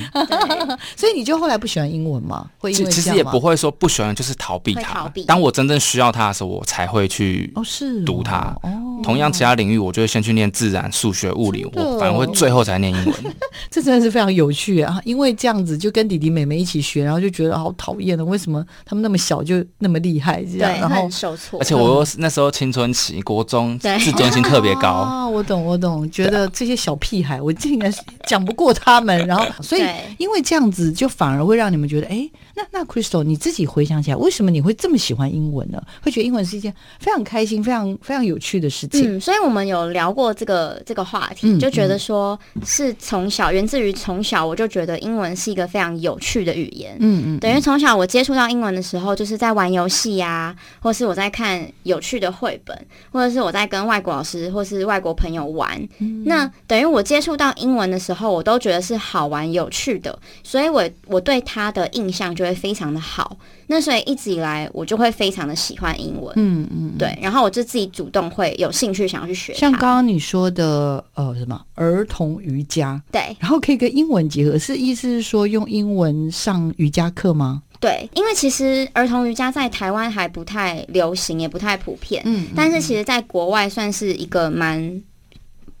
[0.94, 2.46] 所以你就后来不喜欢英文吗？
[2.58, 4.82] 会因为其实也不会说不喜欢，就是逃避它。
[4.82, 5.24] 逃避。
[5.24, 8.54] 当我真正需要它的时候，我才会去哦，是读它。
[8.62, 9.21] 哦，同样。
[9.22, 13.14] 像其他领域，我就会先去念自然、数学、物理，我反而会最后才念英文。
[13.70, 15.00] 这真的是非常有趣啊！
[15.04, 20.42] 因为这样子就跟弟弟妹妹一起学，然后就觉得好讨厌的，为什么他们那么小就那么厉害？
[20.44, 21.60] 这样，然后受挫。
[21.60, 25.26] 而且我又那时候青春期，国中自尊心特别高啊！
[25.28, 27.92] 我懂，我懂，觉得这些小屁孩，我竟然
[28.26, 29.82] 讲不过他们，然后所以
[30.18, 35.82] 因为这样子，就反而会让你们觉得，哎，那那 Crystal 你自己回想起来，为什么你会这么喜欢英文呢？
[36.02, 39.16] 会觉得英文是一件非常开心、非常非常有趣的事情。
[39.16, 46.96] 嗯，所以我们有聊过这个这个话题，就觉得说是从小源自于从小，我就觉得英文是一个非常有趣的语言。
[47.00, 52.76] 嗯嗯，等于从小我接触到英文的时候，就是在玩游戏呀，或是我在看有趣的绘本，
[53.10, 55.80] 或者是我在跟外国老师或是外国朋友玩。
[56.24, 63.36] 那等于我接触到英文的时候，我都觉得是好玩有趣的，所以我我对他的印象就会非常的好。
[63.66, 69.54] 那所以一直以来我就会非常的喜欢英文，嗯嗯，对，然后我就自己主动会有兴趣想要去学。
[69.54, 77.62] 像刚刚你说的，呃，什么儿童瑜伽，对，然后可以跟英文结合，是意思是说用英文上瑜伽课吗？
[77.80, 85.02] 对，因为其实儿童瑜伽在台湾还不太流行，也不太普遍，嗯，但是其实在国外算是一个蛮。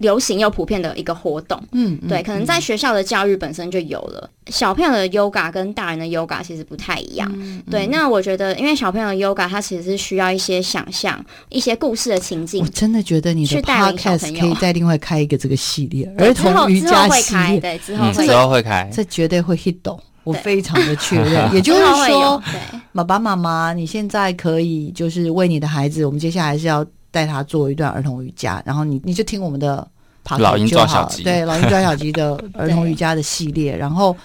[0.02, 4.28] 流行又普遍的一个活动，嗯，对，可能在学校的教育本身就有了。
[4.48, 7.86] 小朋友的 yoga 跟大人的 yoga 其实不太一样，嗯、对。
[7.86, 12.62] 那我觉得，因为小朋友的 yoga 它其实是需要一些想象、一些故事的情境。
[12.62, 21.50] 我真的觉得你的 podcast 可以再另外开一个这个系列，儿童瑜伽系列，对，之后之后会开，这绝对会 hit 懂，我非常的确认。
[21.54, 22.42] 也就是说，
[22.92, 29.86] 爸爸妈妈，你现在可以就是为你的孩子，我们接下来是要带他做一段儿童瑜伽，然后你你就听我们的。
[30.38, 34.16] 老鹰抓小鸡，对，老鹰抓小鸡的 儿童瑜伽的系列，然后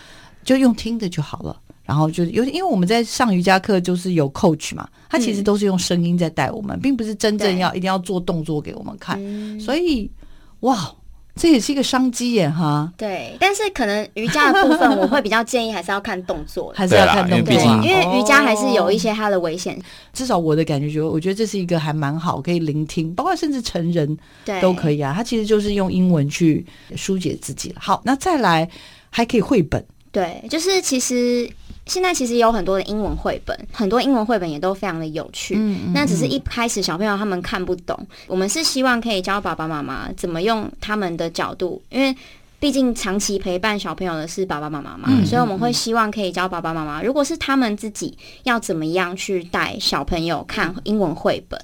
[0.43, 1.55] 就用听的就好了。
[1.83, 9.17] 然后就有，因为我们在上瑜伽课就是有 coach 嘛，他其实都是用声音在带我们，并不是真正要一定要做动作给我们看。
[9.60, 10.12] 所以，
[10.60, 10.93] 哇。
[11.38, 12.91] 这也是一个商机耶，哈。
[12.97, 19.80] 对，但是可能瑜伽的部分，我会比较建议还是要看动作，还是要看动作，因为瑜伽还是有一些它的危险。
[20.12, 24.17] 至少我的感觉，就我觉得这是一个还蛮好，可以聆听，包括甚至成人
[24.62, 25.13] 都可以啊。
[25.15, 27.76] 它其实就是用英文去疏解自己了。
[27.80, 28.67] 好，那再来
[29.10, 31.50] 还可以绘本，对，就是其实。
[31.88, 35.56] 现在其实有很多的英文绘本，很多英文绘本也都非常的有趣。
[35.58, 42.15] 嗯，嗯，那只是一开始小朋友他们看不懂，我们是希望可以教爸爸妈妈怎么用他们的角度，因为
[42.60, 51.60] 毕竟长期陪伴小朋友的是爸爸妈妈嘛，所以我们会希望可以教爸爸妈妈，如果是他们自己要怎么样去带小朋友看英文绘本。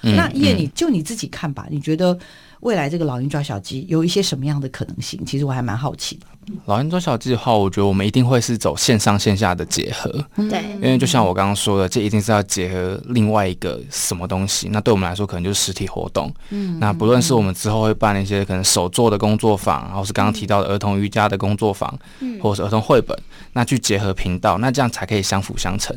[0.00, 2.16] 那叶，你就你自己看吧，你觉得
[2.60, 5.20] 未来这个老鹰抓小鸡有一些什么样的可能性？
[5.26, 6.26] 其实我还蛮好奇的。
[6.66, 14.68] 老鹰捉小鸡的话，我觉得我们一定会是走线上线下的结合，对，因为就像我刚刚说的，这一定是要结合另外一个什么东西。
[14.70, 16.32] 那对我们来说，可能就是实体活动。
[16.50, 23.18] 嗯，那不论是我们之后会办一些可能手作的工作坊，然后是刚刚提到的儿童瑜伽的工作坊，嗯，或者是儿童绘本，
[23.52, 25.96] 那去结合频道，那这样才可以相辅相成，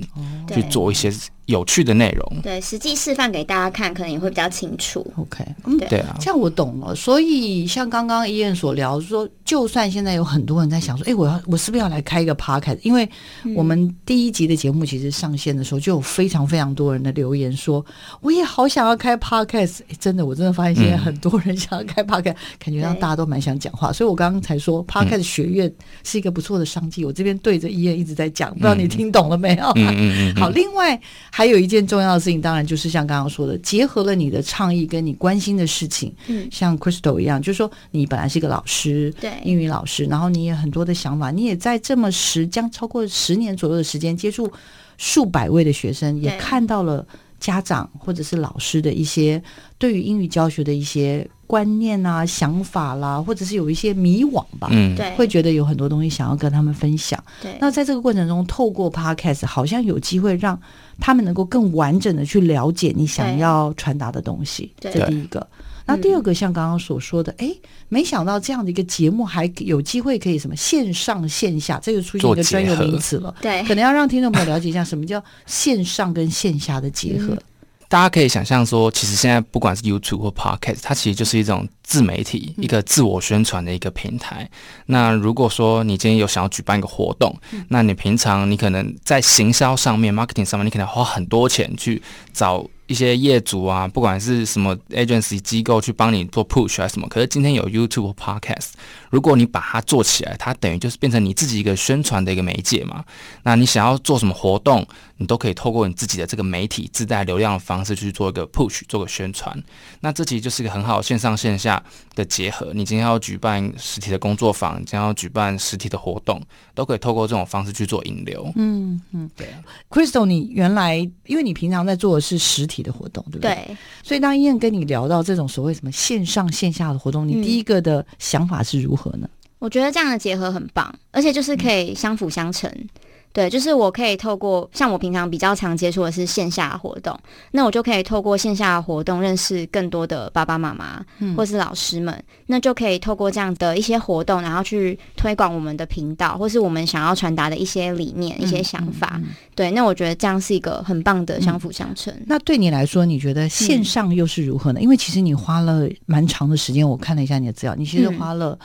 [0.54, 1.14] 去做一些
[1.46, 2.42] 有趣的内容。
[2.42, 5.06] 对，实际示范给大家看，可能也会比较清楚。
[5.18, 6.96] OK，嗯，对啊，这样我懂了。
[6.96, 12.80] 所以像刚刚伊恩所聊说，就算现在有很很多人在想说：“哎，我要我是不是要来开一个 podcast？
[12.82, 13.08] 因为
[13.56, 17.86] 我们第一集的节目其实上线的时候，就有非常非常多人的留言说，
[18.22, 19.82] 我也好想要开 podcast。
[19.88, 23.94] 哎，真的，我真的发现现在很多人想要开 podcast，感觉让大家都蛮想讲话。
[23.94, 25.72] 所以我刚刚才说 podcast 学院
[26.04, 27.06] 是一个不错的商机。
[27.06, 29.72] 我这边对着医院一直在讲，不知道你听懂了没有？
[29.76, 31.00] 嗯 好，另外
[31.30, 36.12] 还有一件重要的事情，当然就是像刚刚说的，结合了你的倡议跟你关心的事情。
[36.26, 44.52] 嗯，像 Crystal 一样，就是说你本来是一个老师，对，英语老师，然后你也很多的想法，你也在这么十将超过十年左右的时间接触
[44.98, 47.06] 数百位的学生，也看到了
[47.40, 49.42] 家长或者是老师的一些
[49.78, 57.22] 对于英语教学的一些观念啊、想法啦，或者是有一些迷惘吧，嗯，对，会觉得有很多东西想要跟他们分享。
[57.42, 60.58] 对，那在这个过程中，透过 Podcast，好像有机会让
[61.00, 64.72] 他们能够更完整的去了解你想要传达的东西。
[64.80, 65.46] 这第一个。
[65.92, 73.36] 那第二个，像刚刚所说的，哎、嗯，没想到这样的一个节目还有机会可以什么线上线下，这个出现一个专有名词了。
[73.42, 77.34] 对，可能要让听众朋友了解一下什么叫线上跟线下的结合。
[77.34, 77.42] 嗯、
[77.90, 84.44] 大家可以想象说，其实现在不管是 YouTube 或 Podcast，它其实就是一种自媒体，一个自我宣传的一个平台。
[84.44, 84.50] 嗯、
[84.86, 92.02] 那如果说你今天有想要举办一个活动，嗯、那你平常你可能在行销上面、marketing 上面，你可能花很多钱去
[92.32, 92.66] 找。
[92.92, 98.72] 一些业主啊，不管是什么 agency 机构去帮你做 push 还是什么，可是今天有 YouTube podcast，
[99.10, 103.06] 如果你把它做起来，它等于就是变成你自己一个宣传的一个媒介嘛。
[103.44, 109.58] 那你想要做什么活动，你都可以透过你自己的这个媒体自带流量的方式去做一个 push，做个宣传。
[110.02, 111.82] 那这其实就是一个很好线上线下
[112.14, 112.72] 的结合。
[112.74, 116.42] 你今天要举办实体的工作坊，你今天要举办实体的活动，
[116.76, 118.52] 都可以透过这种方式去做引流。
[118.58, 119.48] 嗯嗯，对。
[119.90, 123.54] Crystal，你原来因为你平常在做的是实体的活动，对不对？
[123.68, 123.78] 对。
[124.04, 129.30] 所以当伊恩跟你聊到这种所谓什么线上线下的活动，你第一个的想法是如何呢？
[129.30, 132.70] 嗯，我觉得这样的结合很棒，而且就是可以相辅相成。
[132.70, 132.90] 嗯
[133.34, 137.18] 对，就是我可以透过像我平常比较常接触的是线下活动，
[137.52, 149.20] 那我就可以透过线下活动认识更多的爸爸妈妈，嗯，或是老师们，那就可以透过这样的一些活动，然后去推广我们的频道，或是我们想要传达的一些理念、嗯、一些想法。
[149.56, 152.24] 对，那我觉得这样是一个很棒的相辅相成、嗯。
[152.28, 154.80] 那对你来说，你觉得线上又是如何呢？
[154.82, 158.60] 嗯、因为其实你花了蛮长的时间，我看了一下你的资料，你其实花了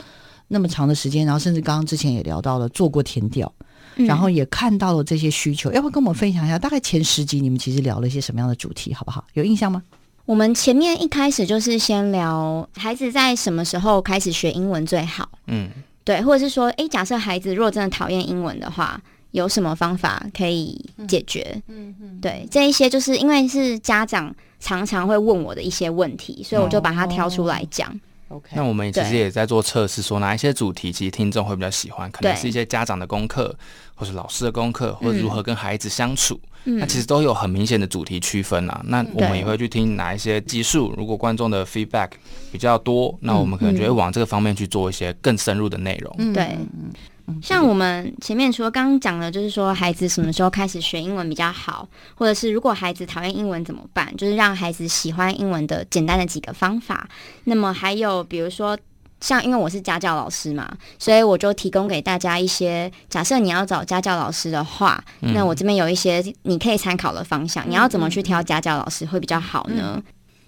[0.49, 3.49] 那么长的时间，然后甚至刚刚之前也聊到了做过填调。
[4.05, 6.59] 然后也看到了这些需求，嗯、要不要跟我们分享一下？
[6.59, 9.25] 大概前十集你们其实聊了一些什么样的主题，好不好？
[9.33, 9.81] 有印象吗？
[10.25, 15.69] 我们前面一开始就是先聊孩子在什么时候开始学英文最好，嗯，
[16.03, 21.61] 对，或者是说，诶，假设孩子如果真的讨厌英文的话，有什么方法可以解决？
[21.67, 27.89] 嗯嗯，对，这一些就是因为是家长常常会问我的一些问题，所以我就把它挑出来讲。
[27.89, 33.55] 哦 OK，那我们其实也在做测试，说哪一些主题其实听众会比较喜欢，可能是一些家长的功课，
[33.95, 38.81] 或是老师的功课，或者如何跟孩子相处，嗯、那其实都有很明显的主题区分啊。
[38.85, 42.09] 那我们也会去听哪一些集数，如果观众的 feedback
[42.51, 46.13] 比较多，那我们可能就会往这个方面去做一些更深入的内容。
[46.17, 46.57] 嗯、对。
[47.41, 54.15] 像我们前面除了刚刚讲的，就是说孩子什么时候开始学英文比较好，或者是如果孩子讨厌英文怎么办？
[54.15, 57.07] 就是让孩子喜欢英文的简单的几个方法。
[57.43, 58.77] 那么还有比如说，
[59.19, 67.69] 像因为我是家教老师嘛，所以我就提供给大家一些，假设你要找家教老师的话，嗯、那我这边有一些你可以参考的方向。
[67.69, 69.95] 你要怎么去挑家教老师会比较好呢？
[69.97, 70.03] 嗯、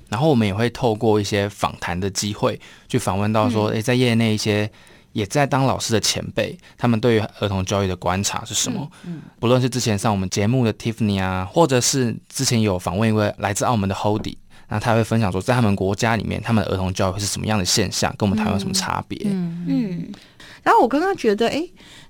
[0.07, 4.71] 然后我们也会透过一些访谈的机会，去访问到说，诶、嗯，在业内一些。
[5.13, 8.89] 也在当老师的前辈，他们对于儿童教育的观察是什么？
[9.05, 19.19] 嗯，嗯，不论是之前上我们节目的 Tiffany 啊，或者是之前有访问一位来自澳门的 Hody，那他会分享说，在他们国家里面，他们的儿童教育是什么样的现象，跟我们台湾有什么差别？
[19.25, 20.11] 嗯嗯。
[20.63, 21.63] 然后我刚刚觉得，哎，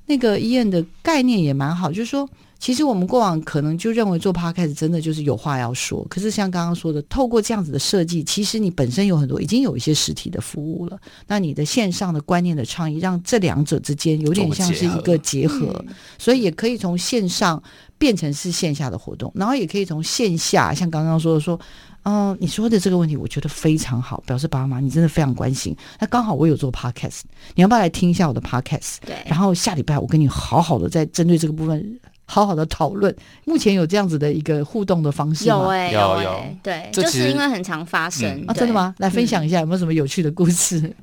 [0.06, 2.30] 那个医院的概念也蛮好，就是说。
[2.60, 15.84] 其实我们过往可能就认为做 podcast 真的就是有话要说，可是像刚刚说的，透过这样子的设计，其实你本身有很多已经有一些实体的服务了，那你的线上的观念的倡议，让这两者之间有点像是一个结合，
[16.18, 17.64] 所以也可以从线上
[17.98, 21.58] 变成是线下的活动，然后也可以从线下，像刚刚说的说，
[22.04, 25.74] 嗯，你说的这个问题，我觉得非常好，表示爸妈你真的非常关心。
[25.98, 27.22] 那刚好我有做 podcast，
[27.56, 28.98] 你要不要来听一下我的 podcast？
[29.06, 32.00] 对，然后下礼拜我跟你好好的再针对这个部分。
[32.32, 33.14] 好好的讨论，
[33.46, 35.56] 目前有这样子的一个互动的方式吗？
[35.56, 38.94] 有哎、欸，有哎、欸，对，就是因为很常发生、嗯、啊，真的吗？
[39.00, 40.96] 来分享一下有没有什么有趣的故事？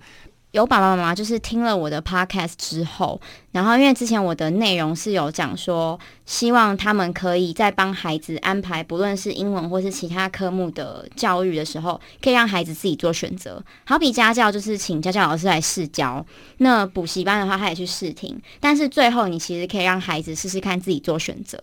[0.53, 13.63] 有爸爸妈妈就是听了我的 podcast 之后，然后因为之前我的内容是有讲说，希望他们可以在帮孩子安排，不论是英文或是其他科目的教育的时候，可以让孩子自己做选择。
[13.85, 16.25] 好比家教就是请家教老师来试教，
[16.59, 21.61] 那补习班的话他也去试听，但是最后你其实可以让孩子试试看自己做选择。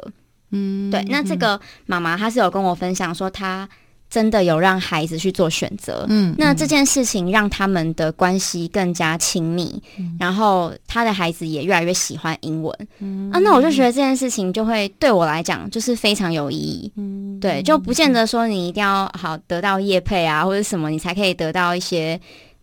[0.52, 1.04] 嗯，对。
[1.10, 3.68] 那这个妈妈她是有跟我分享说她。
[4.14, 13.32] 真的有让孩子去做选择，嗯，那这件事情让他们的关系更加亲密，嗯、然后他的孩子也越来越喜欢英文，嗯。
[13.32, 22.20] 啊，那我就觉得这件事情就会对我来讲就是非常有意义，嗯，对，就不见得说你一定要好得到业配啊或者什么，你才可以得到一些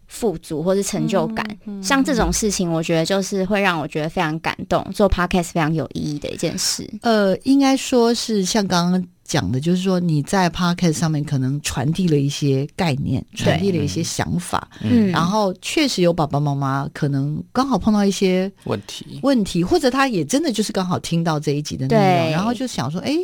[0.07, 1.45] 富足或是成就感。
[1.83, 6.89] 像这种事情，我觉得就是会让我觉得非常感动，做 podcast 非常有意义的一件事。
[7.03, 23.17] 呃，应该说是像刚刚讲的，就是说你在 podcast 上面可能传递了一些概念，传递了一些想法，嗯，然后确实有爸爸妈妈可能刚好碰到一些问题，问题，或者他也真的就是刚好听到这一集的内容，然后就想说，哎。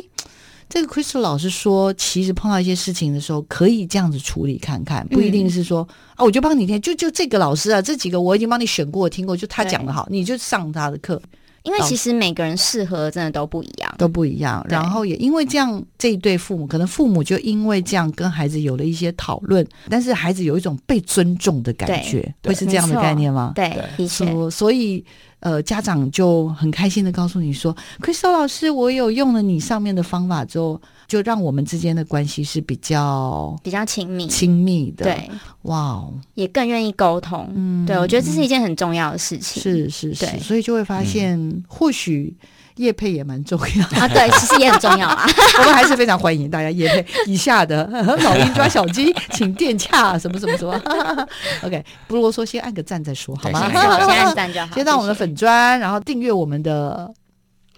[0.69, 11.21] 这个 Crystal 老师说，其实碰到一些事情的时候，可以这样子处理看看，不一定是说、嗯、啊，我就帮你听，就就这个老师啊，这几个我已经帮你选过、听过，就他讲的好，你就上他的课。
[11.67, 14.65] 因为其实每个人适合真的都不一样，都不一样。
[14.69, 23.51] 然后也因为这样，这一对父母可能父母就因为这样跟孩子有了一些讨论，但是孩子有一种被尊重的感觉，会是这样的概念吗？
[23.53, 24.49] 对，的确。
[24.49, 25.03] 所以。
[25.39, 35.05] 呃，家长就很开心的告诉你说，Crystal 老师，我有用了你上面的方法之后，就让我们之间的关系是比较比较亲密、亲密的。
[35.05, 35.29] 对，
[35.63, 37.47] 哇哦，也更愿意沟通。
[37.53, 39.61] 嗯，对，我觉得这是一件很重要的事情。
[39.61, 42.35] 是是是，所以就会发现，嗯、或许。
[42.77, 45.27] 业配也蛮重要啊，对，其实也很重要啊。
[45.59, 47.85] 我们还是非常欢迎大家业配以下的
[48.23, 50.79] 老鹰抓小鸡，请电洽什么什么什么。
[51.63, 53.69] OK，不如说先按个赞再说，好吗？
[53.69, 54.73] 先按 赞就好。
[54.73, 57.11] 先到我们的粉专，然后订阅我们的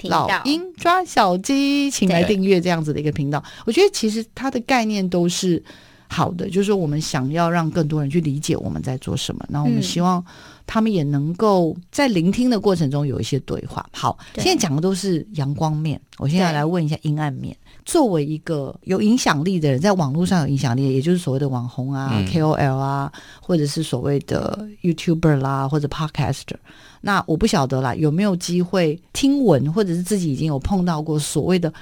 [0.04, 3.44] 老鹰抓小鸡，请来订阅这样子的一个频道。
[3.66, 5.64] 我觉得其实它的概念都是
[6.08, 10.24] 好的，就是说我们想要让更多人去理解我们在做什么，然后我们希望。
[10.72, 13.84] 他们也能够在聆听的过程中有一些对话。
[13.92, 17.58] 好，现在讲的都是阳光面，我现在来问一下阴暗面。
[17.86, 23.12] 作为一个有影响力的人，在网络上有影响力，也就是所谓的网红啊、嗯、KOL 啊，
[23.42, 26.58] 或者是所谓的 YouTuber 啦，或者 Podcaster。
[27.02, 31.74] 那我不晓得啦，有没有机会听闻，或者是自己已经有碰到过所谓的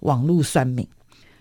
[0.00, 0.88] 网络算命，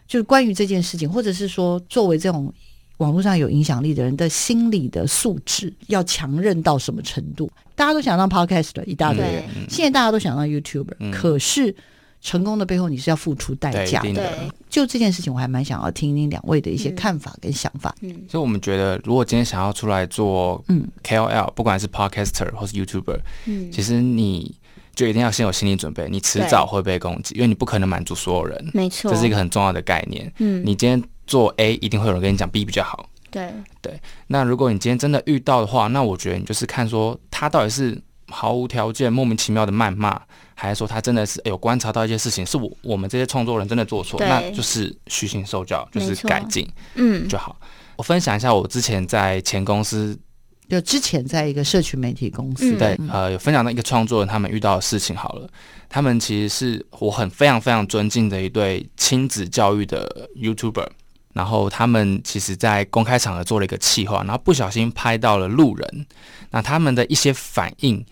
[0.10, 2.54] 就是关于这件事情，或者是说作为这种。
[3.02, 7.52] 网络上有影响力的人的心理的素质要强韧到什么程度？
[7.76, 11.76] 大家都想当 Podcaster 一大堆人，嗯、现在大家都想当 YouTuber，、嗯、可是
[12.22, 14.14] 成功的背后你是要付出代价的。
[14.14, 17.96] 对，就这件事情，我还蛮想要听听两位的一些看法跟想法。
[18.02, 24.54] 嗯，所以我们觉得，如果今天想要出来做嗯 KOL，不管是 Podcaster 或是 YouTuber，嗯，其实你
[24.94, 28.64] 就一定要先有心理准备，你迟早会被攻击，因为你不可能满足所有人。
[28.76, 30.32] 没错，这是一个很重要的概念。
[30.38, 31.04] 嗯，你今天。
[31.32, 33.10] 做 A 一定会有人跟你讲 B 比较好。
[33.30, 33.50] 对
[33.82, 40.22] 对，那如果你今天真的遇到的话，那我觉得你就是看说他到底是毫无条件、莫名其妙的谩骂，
[40.54, 47.56] 还是说他真的是有观察到一些事情，是我我们这些创作人真的做错，那就是虚心受教，就是改进，嗯就好。
[47.96, 50.20] 我分享一下我之前在前公司，
[50.68, 55.16] 就之前在一个社群媒体公司，对，呃，有分享到一个创作人他们遇到的事情。
[55.16, 55.48] 好了，
[55.88, 60.88] 他们其实是我很非常非常尊敬的一对亲子教育的 YouTuber。
[61.34, 66.06] 然后他们其实，在公开场合做了一个气话，然后不小心拍到了路人，
[66.50, 68.06] 那他们的一些反应，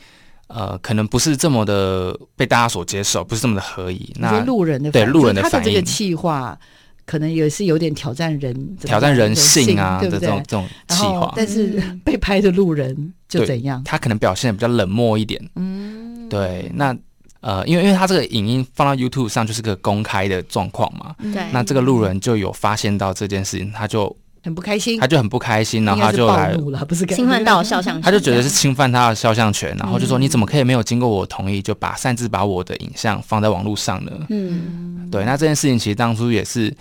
[0.48, 4.14] 呃，可能不是这么的被大家所接受，不是这么的合宜。
[4.18, 6.58] 那路人的对路人的反应，他的这个气话
[7.06, 11.34] 可能也是有点挑战人，挑战人性啊的这种这种气话。
[11.36, 13.84] 但是 被拍的路人就怎样？
[13.84, 15.42] 他可能表现的比较冷漠一点。
[15.56, 16.96] 嗯，对，那。
[17.42, 24.14] 呃，因为因为他这个影音放到 YouTube 上就是个公开的状况嘛，对，那这个路人就有发现到这件事情，他就
[24.44, 26.54] 很不开心，他就很不开心，然后他就来
[26.88, 34.12] 不是侵犯到我肖像权，他就觉得是侵犯他的肖像权，然后就说你怎么可以没有经过我同意就把擅自把我的影像放在网络上呢？
[34.30, 36.76] 嗯，对，那这件事情其实当初也是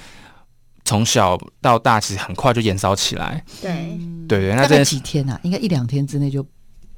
[0.84, 3.96] 从小到大，其实很快就燃烧起来，对，
[4.26, 6.44] 对对，那这几天啊，应该一两天之内就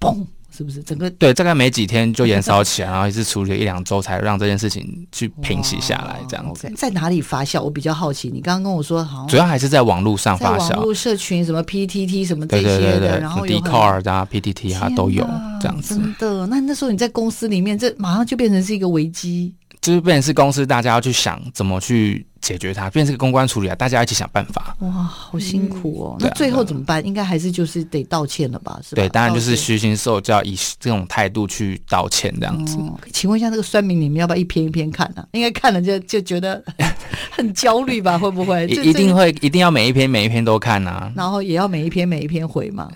[0.00, 0.24] 嘣。
[0.50, 6.66] 是不是整个对，大概没几天就燃烧起来，然后一直处理了一两周才让这件事情去平息下来，这样子。
[6.68, 6.74] Okay.
[6.76, 7.62] 在哪里发酵？
[7.62, 8.28] 我比较好奇。
[8.28, 15.24] 你刚刚跟我说，好像主要还是在网络上发酵，网络社群什么 PTT 什么这些的，然后 Dcard 啊 PTT 啊都有
[15.60, 15.94] 这样子。
[15.94, 16.46] 真的？
[16.46, 19.54] 那那时候你在公司里面，这马上就变成是一个危机。
[19.80, 24.76] 就是变成是公司，大家要去想怎么去解决它，变成是个公关处理啊，大家一起想办法。
[24.80, 26.16] 哇，好辛苦哦！
[26.20, 27.04] 嗯、那最后怎么办？
[27.06, 28.78] 应该还是就是得道歉了吧？
[28.82, 29.02] 是吧？
[29.02, 32.76] 对，当然就是虚心受教，以这种态度去道歉这样子。
[32.76, 35.28] 哦、请问一下，那个酸民你们要不要一篇一篇看呢、啊？
[35.32, 36.62] 应该看了就就觉得
[37.32, 38.18] 很焦虑吧？
[38.18, 38.66] 会不会？
[38.66, 41.10] 一定会，一定要每一篇每一篇都看啊。
[41.16, 42.90] 然后也要每一篇每一篇回吗？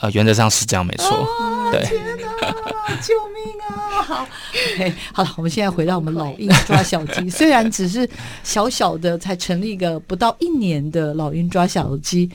[0.00, 1.08] 呃，原则上是这样，没错。
[1.08, 1.84] 哦、 对。
[1.86, 2.54] 天哪！
[3.00, 4.02] 救命啊！
[4.02, 4.26] 好
[5.14, 7.28] 好了，我们现在回到我们老鹰抓小鸡。
[7.30, 8.08] 虽然只是
[8.42, 12.30] 小小的，才成立一个不到一年的老鹰抓小鸡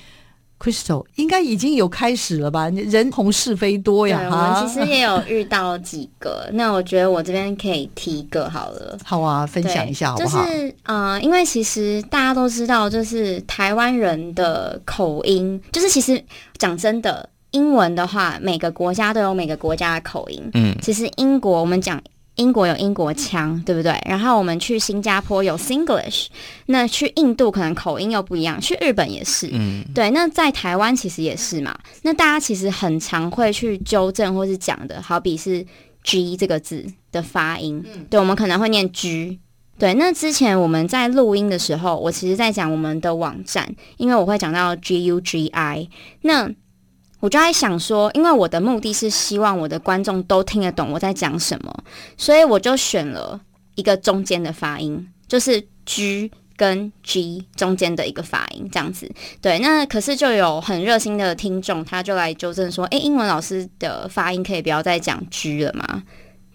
[0.59, 2.67] ，Crystal 应该已经有开始了吧？
[2.69, 4.21] 人红是非多呀。
[4.29, 6.49] 我们其实也有遇到几个。
[6.53, 8.97] 那我觉得我这边可以提一个好了。
[9.05, 10.45] 好啊，分享一下好不好？
[10.45, 16.21] 就是呃，因为其实大家都知道，就是台湾人的口音，就是其实
[16.57, 17.29] 讲真的。
[17.51, 20.49] 英文的话，每个国家都有每个国家的口音。
[20.53, 22.01] 嗯，其实英国我们讲
[22.35, 23.99] 英国有英国腔，对不对？
[24.05, 26.27] 然后我们去新加坡有 Singlish，
[26.67, 29.49] 那去印度可能口音又不一样，去日本也是。
[29.51, 30.09] 嗯，对。
[30.11, 31.77] 那在台湾其实也是嘛。
[32.03, 35.65] 那大家其实很常会去纠正或是讲的，好比是
[36.03, 39.39] G 这个字的发音，嗯、对，我们可能会念 G。
[39.77, 45.89] 对，那之前我们在录音的时候，我其实在讲我们的网站，因为我会讲到 G U G I，
[46.21, 46.49] 那。
[47.19, 51.83] 我就在想说，因为我的目的是希望我的观众都听得懂我在讲什么，
[52.17, 53.39] 所以我就选了
[53.75, 59.11] 一个中间的发音，就是 G 跟 G 中间的一个发音，这样子。
[59.41, 66.03] 对，那可是就有很热心的听众，他就来纠正说：“诶，英文老师的发音可以不要再讲 G 了吗？”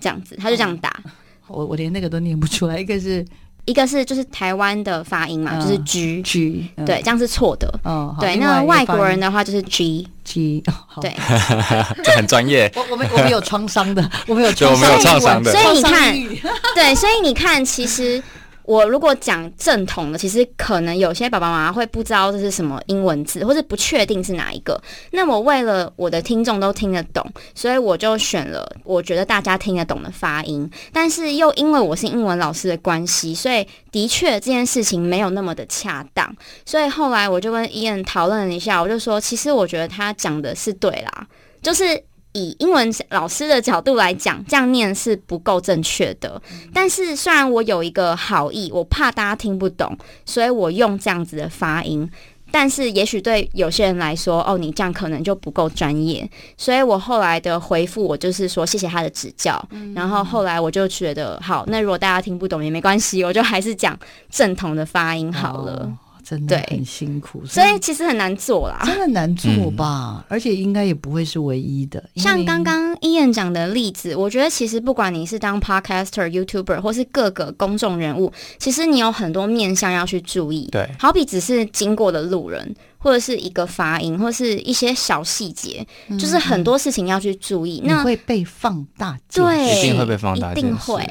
[0.01, 1.03] 这样子，他就这样打。
[1.47, 3.25] 我我连那个都念不出来，一个是。
[3.65, 7.73] 一个是就是台湾的发音嘛，嗯、就是 G G，、嗯、对，这样是错的。
[7.85, 10.63] 哦，对，那外国人的话就是 G G，
[11.01, 11.15] 对，
[12.05, 12.71] 这很专业。
[12.77, 14.77] 我我们我们有创伤的，我们有创
[15.21, 16.15] 伤的，所以你看，
[16.75, 18.23] 对，所以你看，其实。
[18.65, 24.81] 我如果讲正统的，其实可能有些爸爸妈妈会不知道这是什么英文字，或者不确定是哪一个。
[25.13, 30.71] 那我为了我的听众都听得懂，所以我就选了我觉得大家听得懂的发音。
[30.93, 36.35] 但是又因为我是英文老师的关系，所以的确这件事情没有那么的恰当。
[36.65, 41.27] 所以后来我就跟伊恩讨论了一下，我就说，其实我觉得他讲的是对啦，
[41.63, 42.03] 就是。
[42.35, 46.41] 以英文老师的角度来讲，这样念是不够正确的。
[46.73, 52.09] 但是虽然我有一个好意，我怕大家听不懂，所以我用这样子的发音。
[52.51, 56.29] 但是也许对有些人来说，哦，你这样可能就不够专业。
[56.57, 59.61] 所以我后来的回复，我就是说谢谢他的指教。
[59.95, 63.99] 然后后来我就觉得，好，那如果大家听不懂也没关系，我就还是讲
[64.31, 65.73] 正统的发音好了。
[65.73, 70.17] 哦真的很辛苦，所以其实很难做啦，真的难做吧？
[70.19, 72.03] 嗯、而且应该也不会是唯一的。
[72.17, 80.69] 像刚刚 Ian 讲的例子，我觉得其实不管你是当 Podcaster、YouTuber 或是各个公众人物，其实你有很多面向要去注意。
[80.73, 87.83] 对，好比只是经过的路人，或者是一个发音，或是一些小细节，嗯、就是很多事情要去注意。
[87.85, 91.07] 那会被放大，对，一定会被放大，一定会。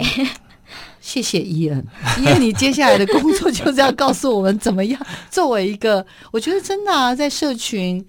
[1.04, 1.86] 谢谢伊恩，
[2.20, 5.00] 因为你接下来的工作就是要告诉我们怎么样
[5.30, 8.04] 作为一个，我觉得真的啊，在社群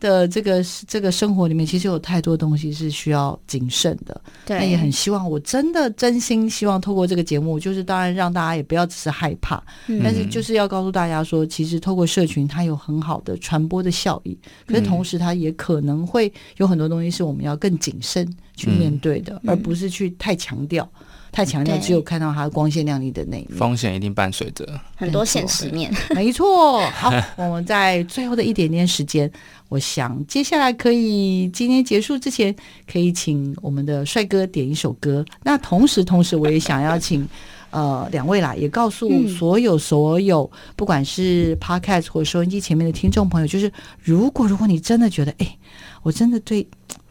[0.00, 4.20] 的这个这个生活里面，其实有太多东西是需要谨慎的。
[4.44, 14.36] 对，那也很希望，我真的真心希望透过这个节目，就是当然让大家也不要只是害怕，嗯、但是就是要告诉大家说，其实透过社群它有很好的传播的效益，
[14.66, 20.90] 可是同时它也可能会有很多东西是我们要更谨慎去面对的，嗯、而不是去太强调。
[21.32, 24.66] 太强调，只有看到它光鲜亮丽的那一面，风险一定伴随着
[24.96, 25.92] 很多现实面。
[26.14, 29.30] 没错，好， 我们在最后的一点点时间，
[29.68, 32.54] 我想接下来可以今天结束之前，
[32.90, 35.24] 可以请我们的帅哥点一首歌。
[35.44, 37.26] 那同时，同时我也想要请
[37.70, 43.72] 呃两位啦，也告诉所有所有不管是 Podcast 或收音机前面的听众朋友，就是
[44.02, 45.58] 如果如果你真的觉得，哎，
[46.02, 46.66] 我真的对。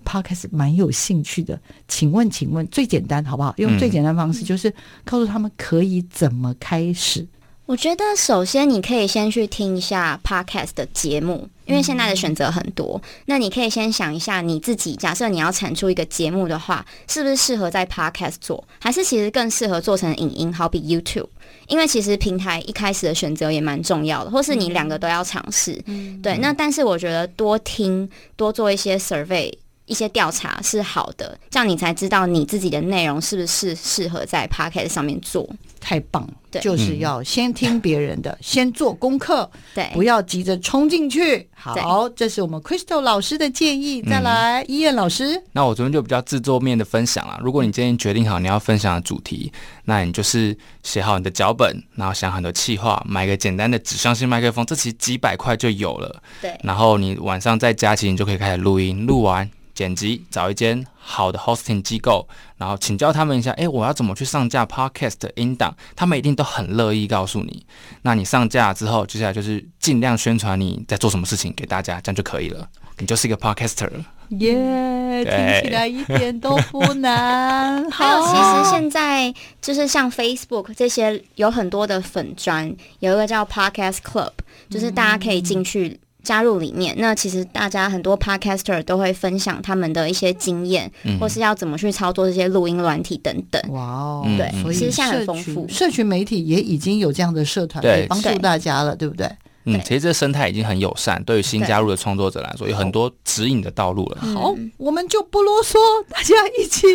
[0.09, 3.53] Podcast 蛮有兴趣的，请问，请问最简单好不好？
[3.57, 4.73] 用最简单方式，就是
[5.05, 7.27] 告诉他们可以怎么开始。
[7.67, 12.99] 我觉得首先你可以先去听一下 Podcast 的节目，因为现在的选择很多。
[13.27, 21.27] 那你可以先想一下你自己，假设你要产出一个节目的话，是不是适合在 Podcast 做，还是其实更适合做成影音，好比 YouTube？
[21.67, 25.79] 因为其实平台一开始的选择也蛮重要的，或是你两个都要尝试。
[25.85, 26.35] 嗯，对。
[26.39, 29.53] 那但是我觉得多听，多做一些 survey。
[29.89, 35.49] 一些调查是好的，这样你才知道你自己的内容是不是适合在 Podcast 上面做。
[35.81, 41.47] 太棒了，对，就是要先听别人的，嗯、 先做功课，对，不要急着冲进去。
[41.55, 44.01] 好，这是我们 Crystal 老师的建议。
[44.01, 47.39] 再来，伊恩、嗯、老师，那我昨天就比较制作面的分享了。
[47.41, 49.51] 如果你今天决定好你要分享的主题，
[49.85, 56.21] 那你就是写好你的脚本，然后想很多气话，买个简单的指向性麦克风，这其实几百块就有了。
[56.41, 59.49] 对，然后你晚上在家，其实你就可以开始录音，录完。
[59.79, 62.27] 剪辑，找一间好的 hosting 机构，
[62.57, 65.73] 然后请教他们一下，哎，我要怎么去上架 podcast 的音档？
[65.95, 67.65] 他们一定都很乐意告诉你。
[68.01, 72.67] 那你上架之后，接下来就是尽量宣传你在做什么事情给大家，这样就可以了。
[72.97, 74.05] 你就是一个 podcaster 了。
[74.31, 77.89] 耶，yeah, 听起来一点都不难。
[77.89, 84.33] 还有，其实现在就是像 Facebook 这些有很多的粉砖，有一个叫 Podcast Club，
[84.69, 86.01] 就是大家可以进去。
[86.23, 93.61] 加入里面，那其实大家很多 podcaster 都会分享他们的一些经验，嗯、或是要怎么去操作这些录音软体等等。
[93.69, 99.29] 哇哦，对，所以其实现在很丰富，社群媒体也已经有这样的社团可以帮助大家了，对，对不对？
[99.65, 104.17] 嗯，其实这生态已经很友善，对于新加入的创作者来说，有很多指引的道路了。
[104.33, 105.75] 好，我们就不啰嗦，
[106.09, 106.87] 大家一起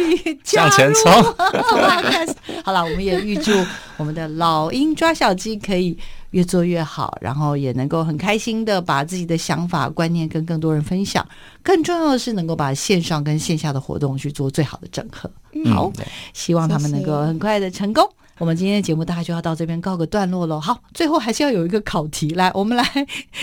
[0.43, 1.13] 向前冲。
[2.65, 3.53] 好了，我们也预祝
[3.99, 5.97] 我们的老鹰抓小鸡可以
[6.35, 11.25] 越做越好，然后也能够很开心的把自己的想法观念跟更多人分享。
[11.63, 15.31] 更重要的是，能够把线上跟线下的活动去做最好的整合。
[15.73, 18.05] 好，嗯、希望他们能够很快的成功。
[18.39, 20.59] 我们今天的节目大概就要到这边告个段落喽。
[20.59, 22.85] 好，最后还是要有一个考题，来，我们来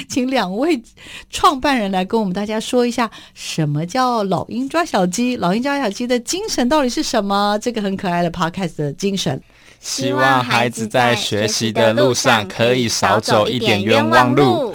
[0.09, 0.83] 请两位
[1.29, 5.37] 创办人来跟我们大家说一下，什么叫老鹰抓小鸡？
[5.37, 7.57] 老鹰抓小鸡的精神到底是什么？
[7.59, 9.41] 这个很可爱的 podcast 的精神，
[9.81, 14.43] 希望孩子在学习的路上可以少走一点冤枉路。
[14.43, 14.73] 哦，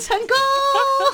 [0.00, 0.34] 成功！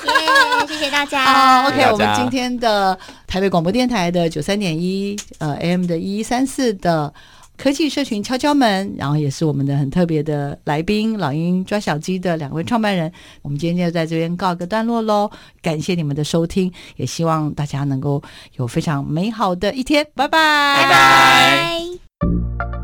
[0.21, 1.25] 耶，谢谢大家。
[1.25, 7.13] 好，OK，我们今天的台北广播电台的九三点一，呃，AM 的一一三四的。
[7.57, 13.11] 科技社群敲敲门，然后也是我们的很特别的来宾，老鹰抓小鸡的两位创办人。
[13.41, 15.27] 我们今天就在这边告个段落喽，
[15.59, 18.21] 感谢你们的收听，也希望大家能够
[18.57, 22.76] 有非常美好的一天，拜拜，拜拜。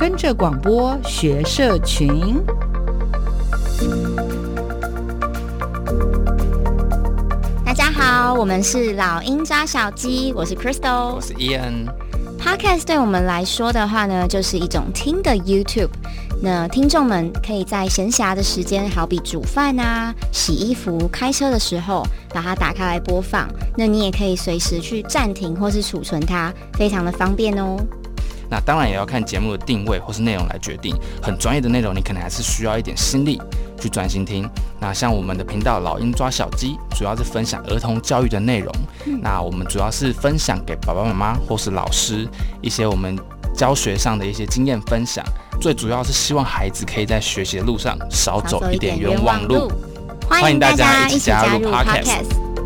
[0.00, 2.42] 跟着广播学社群。
[7.62, 11.84] 大家好，我们是老鹰抓小鸡，我是 Crystal，我是 Ian。
[12.38, 15.90] Podcast 对我们来说的话呢，就是一种听的 YouTube。
[16.42, 23.46] 那听众们可以在闲暇的时间，好比煮饭啊、洗衣服、开车的时候，把它打开来播放。
[23.76, 27.76] 那你也可以随时去暂停或是储存它，非常的方便哦。
[28.50, 30.94] 那当然也要看节目的定位或是内容来决定。
[31.22, 33.40] 很专业的内容，你可能还是需要一点心力。
[33.80, 34.46] 去专心听。
[34.78, 38.70] 那像我们的频道“老鹰抓小鸡”，主要是分享儿童教育的内容。
[39.06, 42.28] 嗯、那我们主要是分享给爸爸妈妈或是老师
[42.60, 43.18] 一些我们
[43.56, 45.24] 教学上的一些经验分享。
[45.62, 49.72] 最主要是希望孩子可以在学习的路上少走一点冤枉路。
[50.28, 52.59] 欢迎大家一起加入 Podcast。